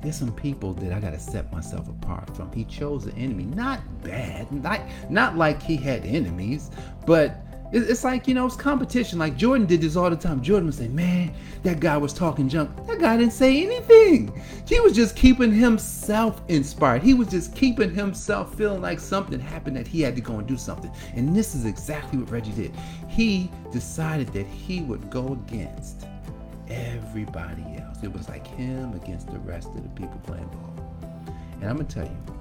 There's 0.00 0.16
some 0.16 0.32
people 0.32 0.74
that 0.74 0.92
I 0.92 1.00
gotta 1.00 1.18
set 1.18 1.52
myself 1.52 1.88
apart 1.88 2.36
from. 2.36 2.52
He 2.52 2.64
chose 2.64 3.04
the 3.04 3.14
enemy. 3.14 3.46
Not 3.46 3.80
bad, 4.04 4.52
not 4.52 4.80
not 5.10 5.36
like 5.36 5.60
he 5.60 5.76
had 5.76 6.06
enemies, 6.06 6.70
but 7.04 7.47
it's 7.70 8.04
like, 8.04 8.26
you 8.26 8.34
know, 8.34 8.46
it's 8.46 8.56
competition. 8.56 9.18
Like 9.18 9.36
Jordan 9.36 9.66
did 9.66 9.82
this 9.82 9.96
all 9.96 10.08
the 10.08 10.16
time. 10.16 10.42
Jordan 10.42 10.66
would 10.66 10.74
say, 10.74 10.88
Man, 10.88 11.34
that 11.62 11.80
guy 11.80 11.96
was 11.96 12.12
talking 12.12 12.48
junk. 12.48 12.70
That 12.86 12.98
guy 12.98 13.16
didn't 13.16 13.32
say 13.32 13.62
anything. 13.62 14.32
He 14.66 14.80
was 14.80 14.94
just 14.94 15.16
keeping 15.16 15.52
himself 15.52 16.40
inspired. 16.48 17.02
He 17.02 17.14
was 17.14 17.28
just 17.28 17.54
keeping 17.54 17.94
himself 17.94 18.54
feeling 18.54 18.80
like 18.80 19.00
something 19.00 19.38
happened 19.38 19.76
that 19.76 19.86
he 19.86 20.00
had 20.00 20.14
to 20.16 20.22
go 20.22 20.38
and 20.38 20.46
do 20.46 20.56
something. 20.56 20.90
And 21.14 21.36
this 21.36 21.54
is 21.54 21.64
exactly 21.64 22.18
what 22.18 22.30
Reggie 22.30 22.52
did. 22.52 22.72
He 23.08 23.50
decided 23.70 24.28
that 24.28 24.46
he 24.46 24.80
would 24.80 25.10
go 25.10 25.32
against 25.32 26.06
everybody 26.68 27.64
else. 27.78 28.02
It 28.02 28.12
was 28.12 28.28
like 28.28 28.46
him 28.46 28.94
against 28.94 29.28
the 29.28 29.38
rest 29.40 29.68
of 29.68 29.82
the 29.82 29.88
people 29.90 30.20
playing 30.24 30.48
ball. 30.48 30.74
And 31.60 31.68
I'm 31.68 31.76
going 31.76 31.86
to 31.86 31.94
tell 31.94 32.04
you, 32.04 32.37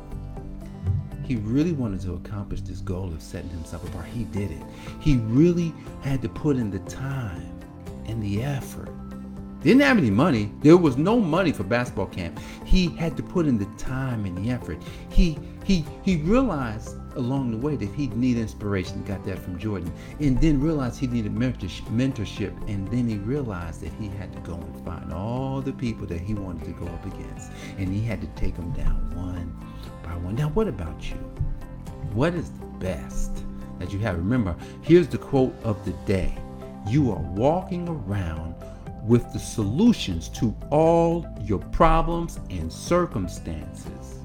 he 1.28 1.36
really 1.36 1.74
wanted 1.74 2.00
to 2.00 2.14
accomplish 2.14 2.62
this 2.62 2.80
goal 2.80 3.08
of 3.08 3.22
setting 3.22 3.50
himself 3.50 3.86
apart. 3.90 4.06
He 4.06 4.24
did 4.24 4.50
it. 4.50 4.64
He 5.02 5.18
really 5.18 5.74
had 6.02 6.22
to 6.22 6.30
put 6.30 6.56
in 6.56 6.72
the 6.72 6.80
time 6.80 7.52
and 8.06 8.24
the 8.24 8.42
effort. 8.44 8.90
Didn't 9.62 9.82
have 9.82 9.98
any 9.98 10.10
money. 10.10 10.50
There 10.62 10.78
was 10.78 10.96
no 10.96 11.20
money 11.20 11.52
for 11.52 11.64
basketball 11.64 12.06
camp. 12.06 12.40
He 12.64 12.88
had 12.96 13.18
to 13.18 13.24
put 13.24 13.46
in 13.46 13.58
the 13.58 13.66
time 13.78 14.24
and 14.24 14.38
the 14.38 14.52
effort. 14.52 14.78
He 15.10 15.38
he 15.66 15.84
he 16.04 16.18
realized 16.18 16.96
along 17.18 17.52
the 17.52 17.58
way 17.58 17.76
that 17.76 17.90
he'd 17.90 18.16
need 18.16 18.38
inspiration. 18.38 19.04
Got 19.04 19.26
that 19.26 19.40
from 19.40 19.60
Jordan, 19.60 19.92
and 20.22 20.40
then 20.40 20.62
realized 20.62 20.98
he 20.98 21.08
needed 21.08 21.36
mentorship. 21.36 22.70
And 22.70 22.88
then 22.88 23.10
he 23.10 23.18
realized 23.18 23.82
that 23.82 23.92
he 24.00 24.08
had 24.08 24.32
to 24.32 24.40
go 24.42 24.54
and 24.54 24.86
find 24.86 25.12
all 25.12 25.60
the 25.60 25.74
people 25.74 26.06
that 26.08 26.22
he 26.22 26.36
wanted 26.36 26.64
to 26.66 26.72
go 26.72 26.86
up 26.86 27.06
against, 27.06 27.52
and 27.78 27.90
he 27.90 28.02
had 28.02 28.22
to 28.22 28.28
take 28.40 28.56
them 28.56 28.72
down 28.72 29.14
one 29.18 29.54
by 30.08 30.16
one. 30.18 30.36
Now, 30.36 30.50
what 30.50 30.68
about 30.68 31.10
you? 31.10 31.18
What 32.14 32.34
is 32.34 32.52
the 32.52 32.66
best 32.80 33.44
that 33.80 33.92
you 33.92 34.00
have? 34.00 34.18
Remember, 34.18 34.56
here's 34.82 35.08
the 35.08 35.18
quote 35.18 35.56
of 35.64 35.84
the 35.86 35.92
day 36.06 36.38
You 36.88 37.12
are 37.12 37.22
walking 37.36 37.88
around 37.90 38.56
with 39.04 39.32
the 39.34 39.40
solutions 39.40 40.30
to 40.30 40.56
all 40.70 41.26
your 41.42 41.60
problems 41.60 42.40
and 42.50 42.72
circumstances. 42.72 44.20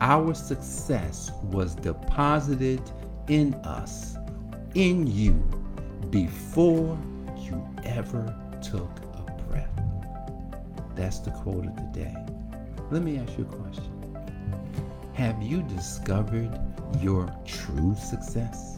Our 0.00 0.34
success 0.34 1.32
was 1.42 1.74
deposited 1.74 2.80
in 3.28 3.54
us, 3.54 4.16
in 4.74 5.06
you, 5.06 5.34
before 6.10 6.96
you 7.36 7.68
ever 7.84 8.34
took 8.62 8.90
a 9.14 9.42
breath. 9.48 9.80
That's 10.94 11.18
the 11.18 11.32
quote 11.32 11.66
of 11.66 11.74
the 11.74 11.90
day. 11.92 12.16
Let 12.90 13.02
me 13.02 13.18
ask 13.18 13.36
you 13.36 13.44
a 13.44 13.56
question. 13.56 13.97
Have 15.18 15.42
you 15.42 15.62
discovered 15.62 16.56
your 17.00 17.28
true 17.44 17.96
success? 17.96 18.76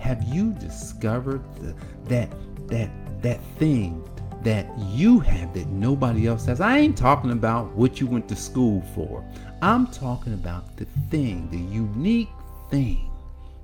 Have 0.00 0.22
you 0.24 0.52
discovered 0.52 1.42
the, 1.54 1.74
that 2.08 2.30
that 2.68 2.90
that 3.22 3.40
thing 3.58 4.06
that 4.42 4.66
you 4.78 5.18
have 5.20 5.54
that 5.54 5.68
nobody 5.68 6.26
else 6.26 6.44
has? 6.44 6.60
I 6.60 6.76
ain't 6.76 6.98
talking 6.98 7.30
about 7.30 7.72
what 7.72 8.02
you 8.02 8.06
went 8.06 8.28
to 8.28 8.36
school 8.36 8.82
for. 8.94 9.24
I'm 9.62 9.86
talking 9.86 10.34
about 10.34 10.76
the 10.76 10.84
thing, 11.10 11.48
the 11.48 11.56
unique 11.56 12.28
thing 12.70 13.10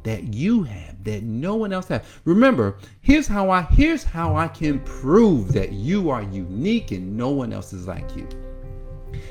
that 0.03 0.33
you 0.33 0.63
have 0.63 1.05
that 1.05 1.25
no 1.25 1.57
one 1.57 1.75
else 1.75 1.89
has. 1.89 2.01
Remember, 2.25 2.79
here's 3.03 3.27
how 3.27 3.51
I 3.51 3.61
here's 3.61 4.03
how 4.03 4.35
I 4.35 4.49
can 4.49 4.81
prove 4.81 5.53
that 5.53 5.73
you 5.73 6.09
are 6.09 6.23
unique 6.23 6.91
and 6.91 7.19
no 7.19 7.29
one 7.29 7.53
else 7.53 7.75
is 7.75 7.87
like 7.87 8.17
you. 8.17 8.27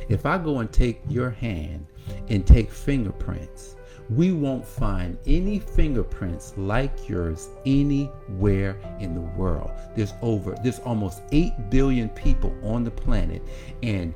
If 0.09 0.27
I 0.27 0.37
go 0.37 0.59
and 0.59 0.71
take 0.71 1.01
your 1.09 1.31
hand 1.31 1.87
and 2.29 2.45
take 2.45 2.71
fingerprints, 2.71 3.75
we 4.09 4.31
won't 4.31 4.65
find 4.65 5.17
any 5.25 5.59
fingerprints 5.59 6.53
like 6.57 7.09
yours 7.09 7.49
anywhere 7.65 8.77
in 8.99 9.13
the 9.13 9.21
world. 9.37 9.71
There's 9.95 10.13
over, 10.21 10.55
there's 10.63 10.79
almost 10.79 11.21
8 11.31 11.69
billion 11.69 12.09
people 12.09 12.55
on 12.63 12.83
the 12.83 12.91
planet, 12.91 13.41
and 13.83 14.13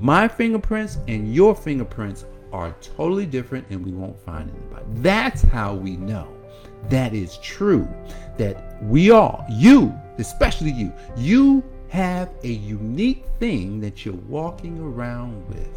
my 0.00 0.28
fingerprints 0.28 0.98
and 1.08 1.34
your 1.34 1.54
fingerprints 1.54 2.24
are 2.52 2.74
totally 2.80 3.26
different, 3.26 3.66
and 3.70 3.84
we 3.84 3.92
won't 3.92 4.18
find 4.20 4.50
anybody. 4.50 4.84
That's 5.00 5.42
how 5.42 5.74
we 5.74 5.96
know 5.96 6.28
that 6.88 7.14
is 7.14 7.38
true. 7.38 7.88
That 8.38 8.82
we 8.84 9.10
all, 9.10 9.44
you, 9.50 9.94
especially 10.18 10.72
you, 10.72 10.92
you 11.16 11.62
have 11.88 12.30
a 12.42 12.48
unique 12.48 13.24
thing 13.38 13.80
that 13.80 14.04
you're 14.04 14.14
walking 14.14 14.80
around 14.80 15.46
with. 15.48 15.68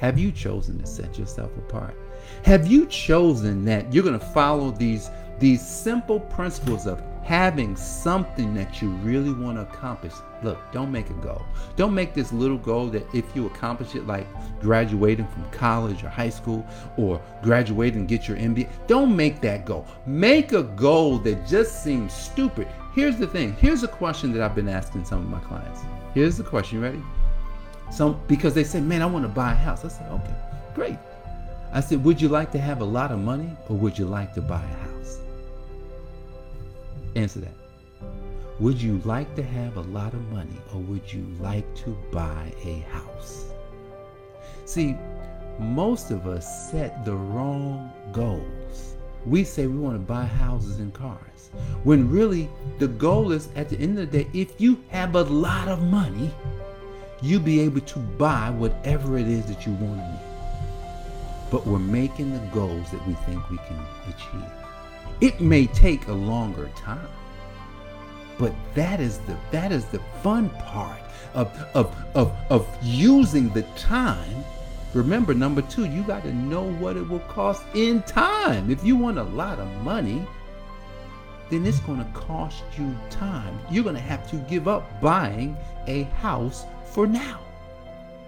Have 0.00 0.18
you 0.18 0.32
chosen 0.32 0.78
to 0.78 0.86
set 0.86 1.18
yourself 1.18 1.54
apart? 1.58 1.94
Have 2.42 2.66
you 2.66 2.86
chosen 2.86 3.66
that 3.66 3.92
you're 3.92 4.02
going 4.02 4.18
to 4.18 4.26
follow 4.26 4.70
these 4.70 5.10
these 5.38 5.66
simple 5.66 6.20
principles 6.20 6.86
of 6.86 7.02
having 7.22 7.76
something 7.76 8.54
that 8.54 8.80
you 8.80 8.90
really 8.90 9.32
want 9.32 9.58
to 9.58 9.62
accomplish? 9.62 10.14
Look, 10.42 10.58
don't 10.72 10.90
make 10.90 11.10
a 11.10 11.14
goal. 11.14 11.42
Don't 11.76 11.94
make 11.94 12.14
this 12.14 12.32
little 12.32 12.56
goal 12.56 12.86
that 12.88 13.06
if 13.14 13.24
you 13.36 13.44
accomplish 13.46 13.94
it 13.94 14.06
like 14.06 14.26
graduating 14.60 15.28
from 15.28 15.50
college 15.50 16.02
or 16.02 16.08
high 16.08 16.30
school 16.30 16.66
or 16.96 17.20
graduating 17.42 18.00
and 18.00 18.08
get 18.08 18.26
your 18.26 18.38
MBA, 18.38 18.70
don't 18.86 19.14
make 19.14 19.42
that 19.42 19.66
goal. 19.66 19.86
Make 20.06 20.52
a 20.52 20.62
goal 20.62 21.18
that 21.18 21.46
just 21.46 21.84
seems 21.84 22.14
stupid. 22.14 22.68
Here's 22.94 23.18
the 23.18 23.26
thing. 23.26 23.52
Here's 23.60 23.82
a 23.82 23.88
question 23.88 24.32
that 24.32 24.42
I've 24.42 24.54
been 24.54 24.68
asking 24.68 25.04
some 25.04 25.18
of 25.18 25.28
my 25.28 25.40
clients. 25.40 25.82
Here's 26.14 26.38
the 26.38 26.44
question. 26.44 26.78
You 26.78 26.84
ready? 26.84 27.02
Some 27.90 28.20
because 28.28 28.54
they 28.54 28.64
say, 28.64 28.80
"Man, 28.80 29.02
I 29.02 29.06
want 29.06 29.24
to 29.24 29.28
buy 29.28 29.52
a 29.52 29.54
house." 29.54 29.84
I 29.84 29.88
said, 29.88 30.10
"Okay, 30.10 30.34
great." 30.74 30.98
I 31.72 31.80
said, 31.80 32.04
"Would 32.04 32.20
you 32.20 32.28
like 32.28 32.50
to 32.52 32.58
have 32.58 32.80
a 32.80 32.84
lot 32.84 33.10
of 33.12 33.18
money, 33.18 33.50
or 33.68 33.76
would 33.76 33.98
you 33.98 34.06
like 34.06 34.34
to 34.34 34.40
buy 34.40 34.62
a 34.62 34.88
house?" 34.88 35.18
Answer 37.16 37.40
that. 37.40 37.54
Would 38.60 38.80
you 38.80 39.00
like 39.04 39.34
to 39.36 39.42
have 39.42 39.76
a 39.76 39.80
lot 39.80 40.12
of 40.12 40.20
money, 40.30 40.60
or 40.74 40.80
would 40.82 41.10
you 41.12 41.26
like 41.40 41.64
to 41.76 41.96
buy 42.12 42.52
a 42.64 42.80
house? 42.90 43.46
See, 44.66 44.96
most 45.58 46.10
of 46.10 46.26
us 46.26 46.70
set 46.70 47.04
the 47.04 47.14
wrong 47.14 47.90
goals. 48.12 48.96
We 49.26 49.44
say 49.44 49.66
we 49.66 49.78
want 49.78 49.96
to 49.96 49.98
buy 49.98 50.24
houses 50.24 50.78
and 50.78 50.92
cars, 50.92 51.50
when 51.84 52.10
really 52.10 52.48
the 52.78 52.88
goal 52.88 53.32
is 53.32 53.48
at 53.56 53.68
the 53.68 53.78
end 53.78 53.98
of 53.98 54.10
the 54.10 54.24
day, 54.24 54.30
if 54.32 54.60
you 54.60 54.78
have 54.88 55.14
a 55.14 55.22
lot 55.22 55.68
of 55.68 55.82
money, 55.82 56.30
you 57.22 57.38
be 57.38 57.60
able 57.60 57.80
to 57.80 57.98
buy 57.98 58.50
whatever 58.50 59.18
it 59.18 59.28
is 59.28 59.46
that 59.46 59.66
you 59.66 59.72
want 59.74 60.00
to. 60.00 60.18
But 61.50 61.66
we're 61.66 61.78
making 61.78 62.32
the 62.32 62.38
goals 62.54 62.90
that 62.90 63.06
we 63.06 63.14
think 63.14 63.48
we 63.50 63.58
can 63.58 63.80
achieve. 64.08 64.52
It 65.20 65.40
may 65.40 65.66
take 65.66 66.06
a 66.08 66.12
longer 66.12 66.70
time, 66.76 67.08
but 68.38 68.54
that 68.74 69.00
is 69.00 69.18
the 69.20 69.36
that 69.50 69.70
is 69.70 69.84
the 69.86 69.98
fun 70.22 70.48
part 70.50 71.00
of 71.34 71.48
of 71.74 71.94
of, 72.14 72.34
of 72.48 72.66
using 72.82 73.50
the 73.50 73.62
time. 73.76 74.44
Remember, 74.94 75.34
number 75.34 75.62
two, 75.62 75.84
you 75.84 76.02
got 76.02 76.22
to 76.24 76.32
know 76.32 76.72
what 76.72 76.96
it 76.96 77.08
will 77.08 77.20
cost 77.20 77.62
in 77.74 78.02
time. 78.02 78.70
If 78.70 78.82
you 78.82 78.96
want 78.96 79.18
a 79.18 79.22
lot 79.22 79.60
of 79.60 79.68
money, 79.82 80.26
then 81.50 81.66
it's 81.66 81.80
going 81.80 81.98
to 81.98 82.10
cost 82.12 82.64
you 82.78 82.96
time. 83.10 83.58
You're 83.70 83.84
going 83.84 83.96
to 83.96 84.00
have 84.00 84.28
to 84.30 84.36
give 84.36 84.66
up 84.66 85.00
buying 85.00 85.56
a 85.86 86.04
house 86.04 86.64
for 86.90 87.06
now? 87.06 87.40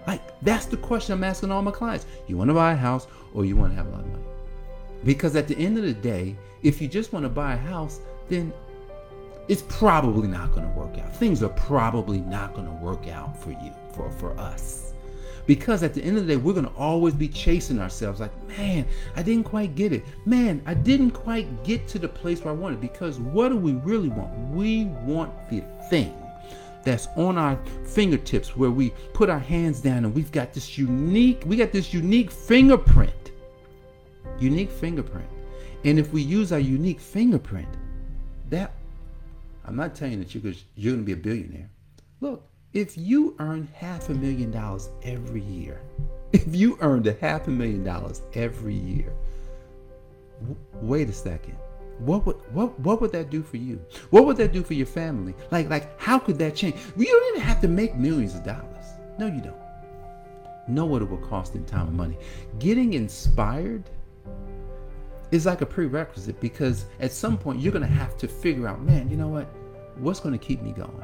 Like, 0.07 0.21
that's 0.41 0.65
the 0.65 0.77
question 0.77 1.13
I'm 1.13 1.23
asking 1.23 1.51
all 1.51 1.61
my 1.61 1.71
clients. 1.71 2.05
You 2.27 2.37
want 2.37 2.49
to 2.49 2.53
buy 2.53 2.73
a 2.73 2.75
house 2.75 3.07
or 3.33 3.45
you 3.45 3.55
want 3.55 3.71
to 3.71 3.75
have 3.75 3.87
a 3.87 3.89
lot 3.91 4.01
of 4.01 4.07
money? 4.07 4.23
Because 5.03 5.35
at 5.35 5.47
the 5.47 5.57
end 5.57 5.77
of 5.77 5.83
the 5.83 5.93
day, 5.93 6.35
if 6.61 6.81
you 6.81 6.87
just 6.87 7.13
want 7.13 7.23
to 7.23 7.29
buy 7.29 7.53
a 7.53 7.57
house, 7.57 7.99
then 8.29 8.53
it's 9.47 9.63
probably 9.67 10.27
not 10.27 10.53
going 10.53 10.67
to 10.67 10.79
work 10.79 10.97
out. 10.97 11.15
Things 11.15 11.43
are 11.43 11.49
probably 11.49 12.19
not 12.19 12.53
going 12.53 12.67
to 12.67 12.73
work 12.73 13.07
out 13.07 13.37
for 13.37 13.51
you, 13.51 13.73
for, 13.93 14.09
for 14.11 14.37
us. 14.39 14.93
Because 15.45 15.83
at 15.83 15.93
the 15.93 16.01
end 16.01 16.17
of 16.17 16.25
the 16.25 16.35
day, 16.35 16.37
we're 16.37 16.53
going 16.53 16.65
to 16.65 16.71
always 16.75 17.13
be 17.13 17.27
chasing 17.27 17.79
ourselves 17.79 18.21
like, 18.21 18.31
man, 18.47 18.85
I 19.17 19.23
didn't 19.23 19.43
quite 19.43 19.75
get 19.75 19.91
it. 19.91 20.03
Man, 20.25 20.61
I 20.65 20.73
didn't 20.73 21.11
quite 21.11 21.65
get 21.65 21.85
to 21.89 21.99
the 21.99 22.07
place 22.07 22.41
where 22.41 22.53
I 22.53 22.55
wanted. 22.55 22.79
Because 22.79 23.19
what 23.19 23.49
do 23.49 23.57
we 23.57 23.73
really 23.73 24.07
want? 24.07 24.33
We 24.51 24.85
want 24.85 25.33
the 25.49 25.63
thing 25.89 26.22
that's 26.83 27.07
on 27.15 27.37
our 27.37 27.57
fingertips 27.85 28.55
where 28.55 28.71
we 28.71 28.89
put 29.13 29.29
our 29.29 29.39
hands 29.39 29.81
down 29.81 30.05
and 30.05 30.13
we've 30.13 30.31
got 30.31 30.53
this 30.53 30.77
unique, 30.77 31.43
we 31.45 31.55
got 31.55 31.71
this 31.71 31.93
unique 31.93 32.31
fingerprint. 32.31 33.31
Unique 34.39 34.71
fingerprint. 34.71 35.27
And 35.85 35.99
if 35.99 36.11
we 36.13 36.21
use 36.21 36.51
our 36.51 36.59
unique 36.59 36.99
fingerprint, 36.99 37.67
that 38.49 38.73
I'm 39.65 39.75
not 39.75 39.95
telling 39.95 40.13
you 40.13 40.19
that 40.19 40.35
you're, 40.35 40.53
you're 40.75 40.93
going 40.93 41.05
to 41.05 41.05
be 41.05 41.13
a 41.13 41.23
billionaire. 41.23 41.69
Look, 42.21 42.43
if 42.73 42.97
you 42.97 43.35
earn 43.39 43.67
half 43.73 44.09
a 44.09 44.13
million 44.13 44.51
dollars 44.51 44.89
every 45.03 45.41
year, 45.41 45.81
if 46.33 46.55
you 46.55 46.77
earned 46.81 47.07
a 47.07 47.13
half 47.13 47.47
a 47.47 47.51
million 47.51 47.83
dollars 47.83 48.21
every 48.33 48.75
year, 48.75 49.13
w- 50.39 50.57
wait 50.81 51.09
a 51.09 51.13
second. 51.13 51.57
What 52.05 52.25
would 52.25 52.35
what 52.53 52.77
what 52.81 52.99
would 53.01 53.11
that 53.13 53.29
do 53.29 53.41
for 53.41 53.57
you? 53.57 53.79
What 54.09 54.25
would 54.25 54.37
that 54.37 54.51
do 54.51 54.61
for 54.61 54.73
your 54.73 54.85
family? 54.85 55.33
Like 55.51 55.69
like 55.69 55.99
how 55.99 56.19
could 56.19 56.37
that 56.39 56.55
change? 56.55 56.75
You 56.97 57.05
don't 57.05 57.35
even 57.35 57.41
have 57.41 57.61
to 57.61 57.67
make 57.67 57.95
millions 57.95 58.35
of 58.35 58.43
dollars. 58.43 58.85
No, 59.17 59.27
you 59.27 59.41
don't. 59.41 59.55
Know 60.67 60.85
what 60.85 61.01
it 61.01 61.09
will 61.09 61.17
cost 61.17 61.55
in 61.55 61.65
time 61.65 61.87
and 61.87 61.97
money. 61.97 62.17
Getting 62.59 62.93
inspired 62.93 63.83
is 65.31 65.45
like 65.45 65.61
a 65.61 65.65
prerequisite 65.65 66.39
because 66.39 66.85
at 66.99 67.11
some 67.11 67.37
point 67.37 67.59
you're 67.59 67.73
gonna 67.73 67.87
have 67.87 68.17
to 68.17 68.27
figure 68.27 68.67
out, 68.67 68.81
man, 68.81 69.09
you 69.09 69.17
know 69.17 69.27
what? 69.27 69.47
What's 69.97 70.19
gonna 70.19 70.37
keep 70.37 70.61
me 70.61 70.71
going? 70.71 71.03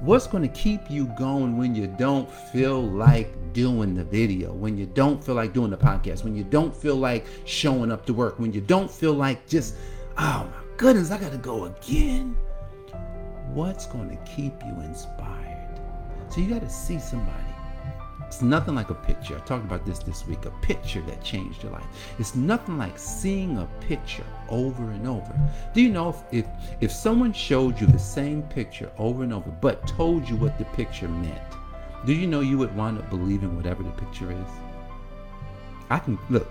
What's 0.00 0.26
gonna 0.26 0.48
keep 0.48 0.90
you 0.90 1.06
going 1.16 1.56
when 1.56 1.74
you 1.76 1.86
don't 1.86 2.28
feel 2.30 2.82
like 2.82 3.32
doing 3.52 3.94
the 3.94 4.04
video, 4.04 4.52
when 4.52 4.76
you 4.76 4.86
don't 4.86 5.22
feel 5.22 5.36
like 5.36 5.52
doing 5.52 5.70
the 5.70 5.76
podcast, 5.76 6.24
when 6.24 6.34
you 6.34 6.42
don't 6.42 6.74
feel 6.74 6.96
like 6.96 7.26
showing 7.44 7.92
up 7.92 8.04
to 8.06 8.14
work, 8.14 8.38
when 8.38 8.52
you 8.52 8.60
don't 8.60 8.90
feel 8.90 9.12
like 9.12 9.46
just, 9.46 9.76
oh 10.18 10.48
my 10.50 10.76
goodness, 10.76 11.10
I 11.10 11.18
gotta 11.18 11.38
go 11.38 11.64
again. 11.66 12.36
What's 13.52 13.86
gonna 13.86 14.18
keep 14.24 14.54
you 14.64 14.80
inspired? 14.82 15.80
So 16.28 16.40
you 16.40 16.48
gotta 16.48 16.70
see 16.70 16.98
somebody 16.98 17.52
it's 18.32 18.40
nothing 18.40 18.74
like 18.74 18.88
a 18.88 18.94
picture. 18.94 19.36
I 19.36 19.40
talked 19.40 19.66
about 19.66 19.84
this 19.84 19.98
this 19.98 20.26
week. 20.26 20.46
A 20.46 20.50
picture 20.62 21.02
that 21.02 21.22
changed 21.22 21.62
your 21.62 21.72
life. 21.72 21.84
It's 22.18 22.34
nothing 22.34 22.78
like 22.78 22.98
seeing 22.98 23.58
a 23.58 23.68
picture 23.86 24.24
over 24.48 24.90
and 24.90 25.06
over. 25.06 25.38
Do 25.74 25.82
you 25.82 25.90
know 25.90 26.08
if, 26.08 26.16
if 26.32 26.46
if 26.80 26.90
someone 26.90 27.34
showed 27.34 27.78
you 27.78 27.86
the 27.86 27.98
same 27.98 28.40
picture 28.44 28.90
over 28.96 29.22
and 29.22 29.34
over, 29.34 29.50
but 29.50 29.86
told 29.86 30.26
you 30.26 30.36
what 30.36 30.56
the 30.56 30.64
picture 30.64 31.08
meant, 31.08 31.42
do 32.06 32.14
you 32.14 32.26
know 32.26 32.40
you 32.40 32.56
would 32.56 32.74
wind 32.74 32.98
up 32.98 33.10
believing 33.10 33.54
whatever 33.54 33.82
the 33.82 33.90
picture 33.90 34.32
is? 34.32 34.48
I 35.90 35.98
can 35.98 36.18
look. 36.30 36.50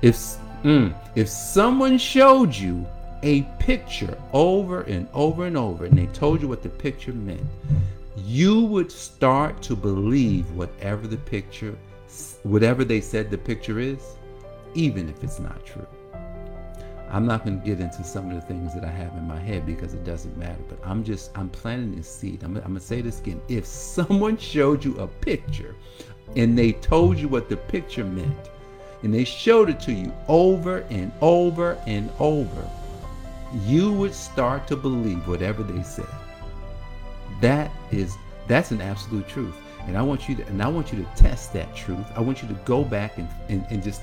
If 0.00 0.38
mm, 0.66 0.94
if 1.14 1.28
someone 1.28 1.96
showed 1.96 2.54
you 2.54 2.84
a 3.22 3.42
picture 3.58 4.18
over 4.32 4.82
and 4.82 5.08
over 5.14 5.46
and 5.46 5.56
over, 5.56 5.84
and 5.84 5.96
they 5.96 6.06
told 6.06 6.42
you 6.42 6.48
what 6.48 6.62
the 6.62 6.68
picture 6.68 7.12
meant, 7.12 7.40
you 8.16 8.64
would 8.64 8.90
start 8.90 9.62
to 9.62 9.76
believe 9.76 10.50
whatever 10.52 11.06
the 11.06 11.16
picture, 11.18 11.76
whatever 12.42 12.84
they 12.84 13.00
said 13.00 13.30
the 13.30 13.38
picture 13.38 13.78
is, 13.78 14.16
even 14.74 15.08
if 15.08 15.22
it's 15.22 15.38
not 15.38 15.64
true. 15.64 15.86
I'm 17.08 17.24
not 17.24 17.44
going 17.44 17.60
to 17.60 17.64
get 17.64 17.80
into 17.80 18.02
some 18.02 18.30
of 18.30 18.34
the 18.34 18.42
things 18.42 18.74
that 18.74 18.84
I 18.84 18.90
have 18.90 19.16
in 19.16 19.26
my 19.28 19.38
head 19.38 19.64
because 19.64 19.94
it 19.94 20.04
doesn't 20.04 20.36
matter, 20.36 20.62
but 20.68 20.78
I'm 20.84 21.04
just, 21.04 21.30
I'm 21.38 21.48
planting 21.48 21.94
this 21.94 22.08
seed. 22.08 22.42
I'm, 22.42 22.56
I'm 22.56 22.62
going 22.62 22.74
to 22.74 22.80
say 22.80 23.00
this 23.00 23.20
again. 23.20 23.40
If 23.48 23.64
someone 23.64 24.36
showed 24.36 24.84
you 24.84 24.98
a 24.98 25.06
picture 25.06 25.76
and 26.34 26.58
they 26.58 26.72
told 26.72 27.18
you 27.18 27.28
what 27.28 27.48
the 27.48 27.56
picture 27.56 28.04
meant, 28.04 28.50
and 29.02 29.12
they 29.12 29.24
showed 29.24 29.68
it 29.70 29.80
to 29.80 29.92
you 29.92 30.12
over 30.28 30.78
and 30.90 31.12
over 31.20 31.78
and 31.86 32.10
over, 32.18 32.68
you 33.64 33.92
would 33.92 34.14
start 34.14 34.66
to 34.68 34.76
believe 34.76 35.26
whatever 35.28 35.62
they 35.62 35.82
said. 35.82 36.06
That 37.40 37.70
is 37.90 38.16
that's 38.48 38.70
an 38.70 38.80
absolute 38.80 39.28
truth. 39.28 39.56
And 39.86 39.96
I 39.96 40.02
want 40.02 40.28
you 40.28 40.34
to 40.36 40.46
and 40.46 40.62
I 40.62 40.68
want 40.68 40.92
you 40.92 41.02
to 41.02 41.22
test 41.22 41.52
that 41.52 41.74
truth. 41.74 42.06
I 42.14 42.20
want 42.20 42.42
you 42.42 42.48
to 42.48 42.54
go 42.64 42.84
back 42.84 43.18
and, 43.18 43.28
and, 43.48 43.66
and 43.70 43.82
just 43.82 44.02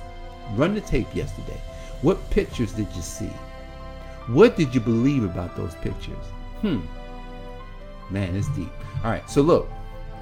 run 0.56 0.76
the 0.76 0.82
tape 0.82 1.14
yesterday. 1.14 1.60
What 2.02 2.30
pictures 2.30 2.74
did 2.74 2.88
you 2.96 3.02
see? 3.02 3.32
What 4.28 4.56
did 4.56 4.74
you 4.74 4.80
believe 4.80 5.24
about 5.24 5.56
those 5.58 5.76
pictures? 5.76 6.26
Hmm. 6.62 6.82
Man, 8.10 8.36
it's 8.36 8.48
deep. 8.50 8.72
All 9.04 9.12
right, 9.12 9.28
so 9.30 9.42
look, 9.42 9.70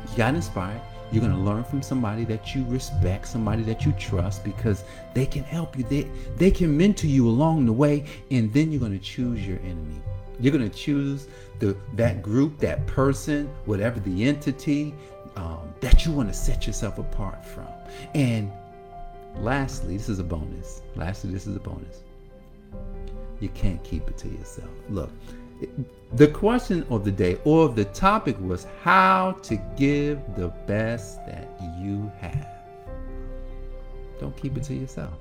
you 0.09 0.17
got 0.17 0.33
inspired. 0.33 0.81
You're 1.11 1.21
going 1.21 1.35
to 1.35 1.39
learn 1.39 1.63
from 1.63 1.81
somebody 1.81 2.23
that 2.25 2.55
you 2.55 2.63
respect, 2.65 3.27
somebody 3.27 3.63
that 3.63 3.85
you 3.85 3.91
trust 3.93 4.43
because 4.43 4.83
they 5.13 5.25
can 5.25 5.43
help 5.43 5.77
you. 5.77 5.83
They, 5.83 6.07
they 6.37 6.51
can 6.51 6.75
mentor 6.75 7.07
you 7.07 7.27
along 7.27 7.65
the 7.65 7.73
way, 7.73 8.05
and 8.29 8.51
then 8.53 8.71
you're 8.71 8.79
going 8.79 8.97
to 8.97 9.03
choose 9.03 9.45
your 9.45 9.59
enemy. 9.59 10.01
You're 10.39 10.53
going 10.53 10.67
to 10.67 10.75
choose 10.75 11.27
the 11.59 11.77
that 11.93 12.21
group, 12.23 12.57
that 12.59 12.87
person, 12.87 13.47
whatever 13.65 13.99
the 13.99 14.23
entity 14.23 14.93
um, 15.35 15.73
that 15.81 16.05
you 16.05 16.11
want 16.11 16.29
to 16.29 16.33
set 16.33 16.65
yourself 16.65 16.97
apart 16.97 17.45
from. 17.45 17.67
And 18.15 18.51
lastly, 19.37 19.97
this 19.97 20.09
is 20.09 20.19
a 20.19 20.23
bonus. 20.23 20.81
Lastly, 20.95 21.31
this 21.31 21.45
is 21.45 21.55
a 21.55 21.59
bonus. 21.59 22.01
You 23.39 23.49
can't 23.49 23.83
keep 23.83 24.07
it 24.07 24.17
to 24.19 24.29
yourself. 24.29 24.69
Look, 24.89 25.11
the 26.13 26.27
question 26.27 26.85
of 26.89 27.05
the 27.05 27.11
day 27.11 27.37
or 27.45 27.69
the 27.69 27.85
topic 27.85 28.35
was 28.41 28.67
how 28.83 29.33
to 29.43 29.55
give 29.77 30.19
the 30.35 30.49
best 30.67 31.25
that 31.25 31.49
you 31.79 32.11
have. 32.19 32.47
Don't 34.19 34.35
keep 34.37 34.57
it 34.57 34.63
to 34.63 34.73
yourself. 34.73 35.13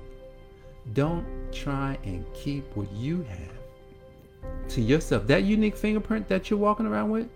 Don't 0.93 1.25
try 1.51 1.97
and 2.03 2.25
keep 2.33 2.65
what 2.75 2.91
you 2.91 3.23
have 3.23 4.69
to 4.69 4.81
yourself. 4.81 5.27
That 5.27 5.43
unique 5.43 5.75
fingerprint 5.75 6.27
that 6.27 6.49
you're 6.49 6.59
walking 6.59 6.85
around 6.85 7.09
with, 7.11 7.27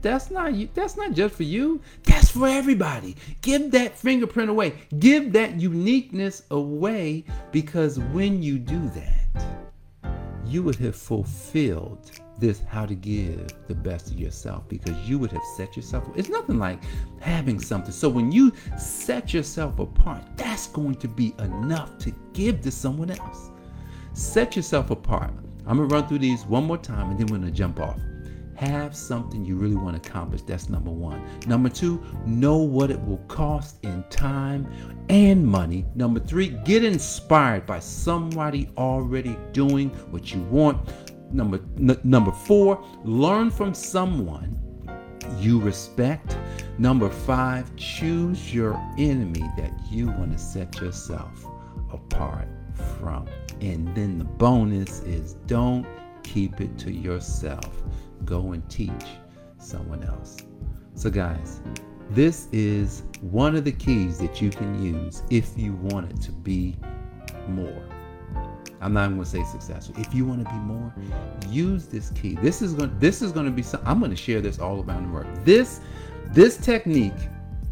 that's 0.00 0.30
not 0.30 0.54
you. 0.54 0.68
That's 0.74 0.96
not 0.96 1.12
just 1.12 1.34
for 1.34 1.42
you. 1.42 1.80
That's 2.04 2.30
for 2.30 2.46
everybody. 2.46 3.16
Give 3.42 3.70
that 3.72 3.98
fingerprint 3.98 4.48
away. 4.48 4.74
Give 4.98 5.32
that 5.32 5.60
uniqueness 5.60 6.42
away 6.50 7.24
because 7.50 7.98
when 7.98 8.42
you 8.42 8.58
do 8.58 8.90
that, 8.90 9.44
you 10.48 10.62
would 10.62 10.76
have 10.76 10.96
fulfilled 10.96 12.10
this 12.38 12.60
how 12.60 12.86
to 12.86 12.94
give 12.94 13.46
the 13.66 13.74
best 13.74 14.10
of 14.10 14.18
yourself 14.18 14.68
because 14.68 14.96
you 15.08 15.18
would 15.18 15.32
have 15.32 15.42
set 15.56 15.76
yourself 15.76 16.08
it's 16.14 16.28
nothing 16.28 16.58
like 16.58 16.80
having 17.20 17.60
something. 17.60 17.92
So 17.92 18.08
when 18.08 18.30
you 18.30 18.52
set 18.78 19.34
yourself 19.34 19.78
apart 19.78 20.22
that's 20.36 20.68
going 20.68 20.94
to 20.96 21.08
be 21.08 21.34
enough 21.38 21.98
to 21.98 22.12
give 22.32 22.60
to 22.62 22.70
someone 22.70 23.10
else. 23.10 23.50
Set 24.12 24.56
yourself 24.56 24.90
apart. 24.90 25.32
I'm 25.66 25.76
gonna 25.76 25.88
run 25.88 26.08
through 26.08 26.20
these 26.20 26.44
one 26.46 26.64
more 26.64 26.78
time 26.78 27.10
and 27.10 27.18
then 27.18 27.26
we're 27.26 27.38
gonna 27.38 27.50
jump 27.50 27.80
off. 27.80 28.00
Have 28.58 28.96
something 28.96 29.44
you 29.44 29.54
really 29.54 29.76
want 29.76 30.02
to 30.02 30.10
accomplish. 30.10 30.42
That's 30.42 30.68
number 30.68 30.90
one. 30.90 31.24
Number 31.46 31.68
two, 31.68 32.04
know 32.26 32.56
what 32.56 32.90
it 32.90 33.00
will 33.06 33.22
cost 33.28 33.78
in 33.84 34.02
time 34.10 34.68
and 35.08 35.46
money. 35.46 35.84
Number 35.94 36.18
three, 36.18 36.48
get 36.64 36.82
inspired 36.82 37.66
by 37.66 37.78
somebody 37.78 38.68
already 38.76 39.38
doing 39.52 39.90
what 40.10 40.34
you 40.34 40.42
want. 40.42 40.90
Number 41.32 41.60
n- 41.78 42.00
number 42.02 42.32
four, 42.32 42.84
learn 43.04 43.52
from 43.52 43.74
someone 43.74 44.60
you 45.38 45.60
respect. 45.60 46.36
Number 46.78 47.08
five, 47.08 47.74
choose 47.76 48.52
your 48.52 48.74
enemy 48.98 49.48
that 49.56 49.70
you 49.88 50.08
want 50.08 50.32
to 50.32 50.38
set 50.38 50.80
yourself 50.80 51.46
apart 51.92 52.48
from. 52.98 53.28
And 53.60 53.94
then 53.94 54.18
the 54.18 54.24
bonus 54.24 54.98
is 55.02 55.34
don't 55.46 55.86
keep 56.24 56.60
it 56.60 56.76
to 56.78 56.92
yourself. 56.92 57.84
Go 58.24 58.52
and 58.52 58.68
teach 58.68 59.04
someone 59.58 60.02
else. 60.04 60.36
So, 60.94 61.10
guys, 61.10 61.60
this 62.10 62.48
is 62.52 63.02
one 63.20 63.54
of 63.54 63.64
the 63.64 63.72
keys 63.72 64.18
that 64.18 64.40
you 64.40 64.50
can 64.50 64.82
use 64.82 65.22
if 65.30 65.56
you 65.56 65.74
want 65.74 66.10
it 66.10 66.20
to 66.22 66.32
be 66.32 66.76
more. 67.48 67.84
I'm 68.80 68.92
not 68.92 69.06
even 69.06 69.16
going 69.16 69.24
to 69.24 69.30
say 69.30 69.44
successful. 69.44 69.94
If 69.98 70.14
you 70.14 70.24
want 70.24 70.44
to 70.44 70.50
be 70.50 70.58
more, 70.58 70.94
use 71.48 71.86
this 71.86 72.10
key. 72.10 72.36
This 72.36 72.62
is 72.62 72.74
going. 72.74 72.96
This 72.98 73.22
is 73.22 73.32
going 73.32 73.46
to 73.46 73.52
be. 73.52 73.62
Some, 73.62 73.82
I'm 73.84 73.98
going 73.98 74.10
to 74.10 74.16
share 74.16 74.40
this 74.40 74.58
all 74.58 74.82
around 74.84 75.08
the 75.08 75.12
world. 75.12 75.26
This, 75.44 75.80
this 76.32 76.56
technique 76.56 77.12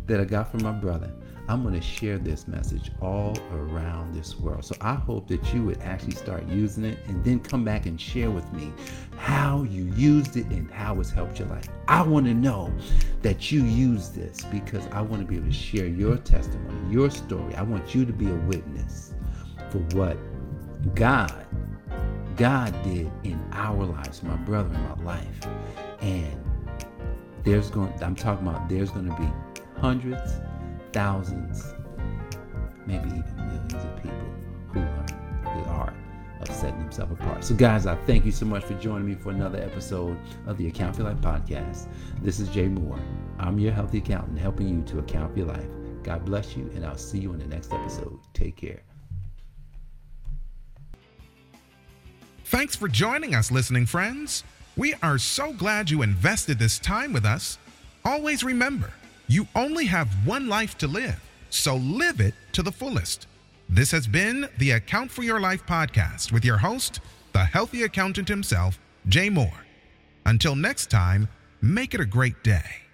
that 0.06 0.20
I 0.20 0.24
got 0.24 0.50
from 0.50 0.62
my 0.62 0.72
brother 0.72 1.12
I'm 1.48 1.62
going 1.62 1.74
to 1.74 1.80
share 1.80 2.18
this 2.18 2.48
message 2.48 2.90
all 3.00 3.36
around 3.52 4.14
this 4.14 4.38
world. 4.38 4.64
So 4.64 4.74
I 4.80 4.94
hope 4.94 5.28
that 5.28 5.54
you 5.54 5.62
would 5.64 5.80
actually 5.82 6.14
start 6.16 6.46
using 6.48 6.84
it 6.84 6.98
and 7.06 7.24
then 7.24 7.40
come 7.40 7.64
back 7.64 7.86
and 7.86 8.00
share 8.00 8.30
with 8.30 8.50
me 8.52 8.72
how 9.16 9.62
you 9.62 9.84
used 9.94 10.36
it 10.36 10.46
and 10.46 10.70
how 10.70 10.98
it's 11.00 11.10
helped 11.10 11.38
your 11.38 11.48
life. 11.48 11.68
I 11.88 12.02
want 12.02 12.26
to 12.26 12.34
know 12.34 12.72
that 13.22 13.52
you 13.52 13.62
use 13.62 14.08
this 14.10 14.44
because 14.46 14.86
I 14.88 15.00
want 15.00 15.22
to 15.22 15.26
be 15.26 15.36
able 15.36 15.46
to 15.46 15.52
share 15.52 15.86
your 15.86 16.16
testimony, 16.16 16.92
your 16.92 17.10
story. 17.10 17.54
I 17.54 17.62
want 17.62 17.94
you 17.94 18.04
to 18.04 18.12
be 18.12 18.28
a 18.28 18.34
witness 18.34 19.14
for 19.70 19.78
what 19.96 20.16
God 20.94 21.46
God 22.36 22.74
did 22.82 23.10
in 23.24 23.42
our 23.52 23.84
lives, 23.84 24.22
my 24.22 24.36
brother 24.36 24.72
in 24.74 24.82
my 24.82 25.14
life. 25.14 25.46
And 26.00 26.44
there's 27.44 27.70
going 27.70 27.92
I'm 28.02 28.14
talking 28.14 28.46
about 28.46 28.68
there's 28.68 28.90
going 28.90 29.08
to 29.08 29.16
be 29.16 29.28
hundreds, 29.80 30.40
thousands, 30.92 31.74
maybe 32.86 33.08
even 33.08 33.36
millions 33.36 33.74
of 33.74 33.96
people 33.96 34.18
who 34.68 34.80
learn 34.80 35.06
the 35.42 35.68
art 35.70 35.94
of 36.40 36.48
setting 36.54 36.78
themselves 36.78 37.12
apart. 37.12 37.44
So, 37.44 37.54
guys, 37.54 37.86
I 37.86 37.94
thank 38.04 38.24
you 38.24 38.32
so 38.32 38.46
much 38.46 38.64
for 38.64 38.74
joining 38.74 39.06
me 39.06 39.14
for 39.14 39.30
another 39.30 39.58
episode 39.58 40.18
of 40.46 40.56
the 40.58 40.68
Account 40.68 40.96
for 40.96 41.02
Life 41.04 41.18
podcast. 41.18 41.88
This 42.22 42.40
is 42.40 42.48
Jay 42.48 42.68
Moore. 42.68 43.00
I'm 43.38 43.58
your 43.58 43.72
healthy 43.72 43.98
accountant 43.98 44.38
helping 44.38 44.68
you 44.68 44.82
to 44.82 44.98
account 44.98 45.32
for 45.32 45.38
your 45.38 45.48
life. 45.48 45.68
God 46.02 46.24
bless 46.24 46.56
you, 46.56 46.70
and 46.74 46.84
I'll 46.84 46.96
see 46.96 47.18
you 47.18 47.32
in 47.32 47.38
the 47.38 47.46
next 47.46 47.72
episode. 47.72 48.18
Take 48.32 48.56
care. 48.56 48.82
Thanks 52.44 52.76
for 52.76 52.86
joining 52.86 53.34
us, 53.34 53.50
listening 53.50 53.86
friends. 53.86 54.44
We 54.76 54.94
are 55.02 55.18
so 55.18 55.52
glad 55.52 55.90
you 55.90 56.02
invested 56.02 56.58
this 56.58 56.78
time 56.78 57.12
with 57.12 57.24
us. 57.24 57.58
Always 58.04 58.44
remember, 58.44 58.92
you 59.28 59.48
only 59.54 59.86
have 59.86 60.08
one 60.26 60.48
life 60.48 60.78
to 60.78 60.86
live, 60.86 61.20
so 61.50 61.76
live 61.76 62.20
it 62.20 62.34
to 62.52 62.62
the 62.62 62.72
fullest. 62.72 63.26
This 63.68 63.90
has 63.90 64.06
been 64.06 64.48
the 64.58 64.72
Account 64.72 65.10
for 65.10 65.22
Your 65.22 65.40
Life 65.40 65.66
podcast 65.66 66.30
with 66.30 66.44
your 66.44 66.58
host, 66.58 67.00
the 67.32 67.44
healthy 67.44 67.82
accountant 67.82 68.28
himself, 68.28 68.78
Jay 69.08 69.28
Moore. 69.28 69.66
Until 70.24 70.54
next 70.54 70.90
time, 70.90 71.28
make 71.60 71.92
it 71.94 72.00
a 72.00 72.06
great 72.06 72.42
day. 72.44 72.85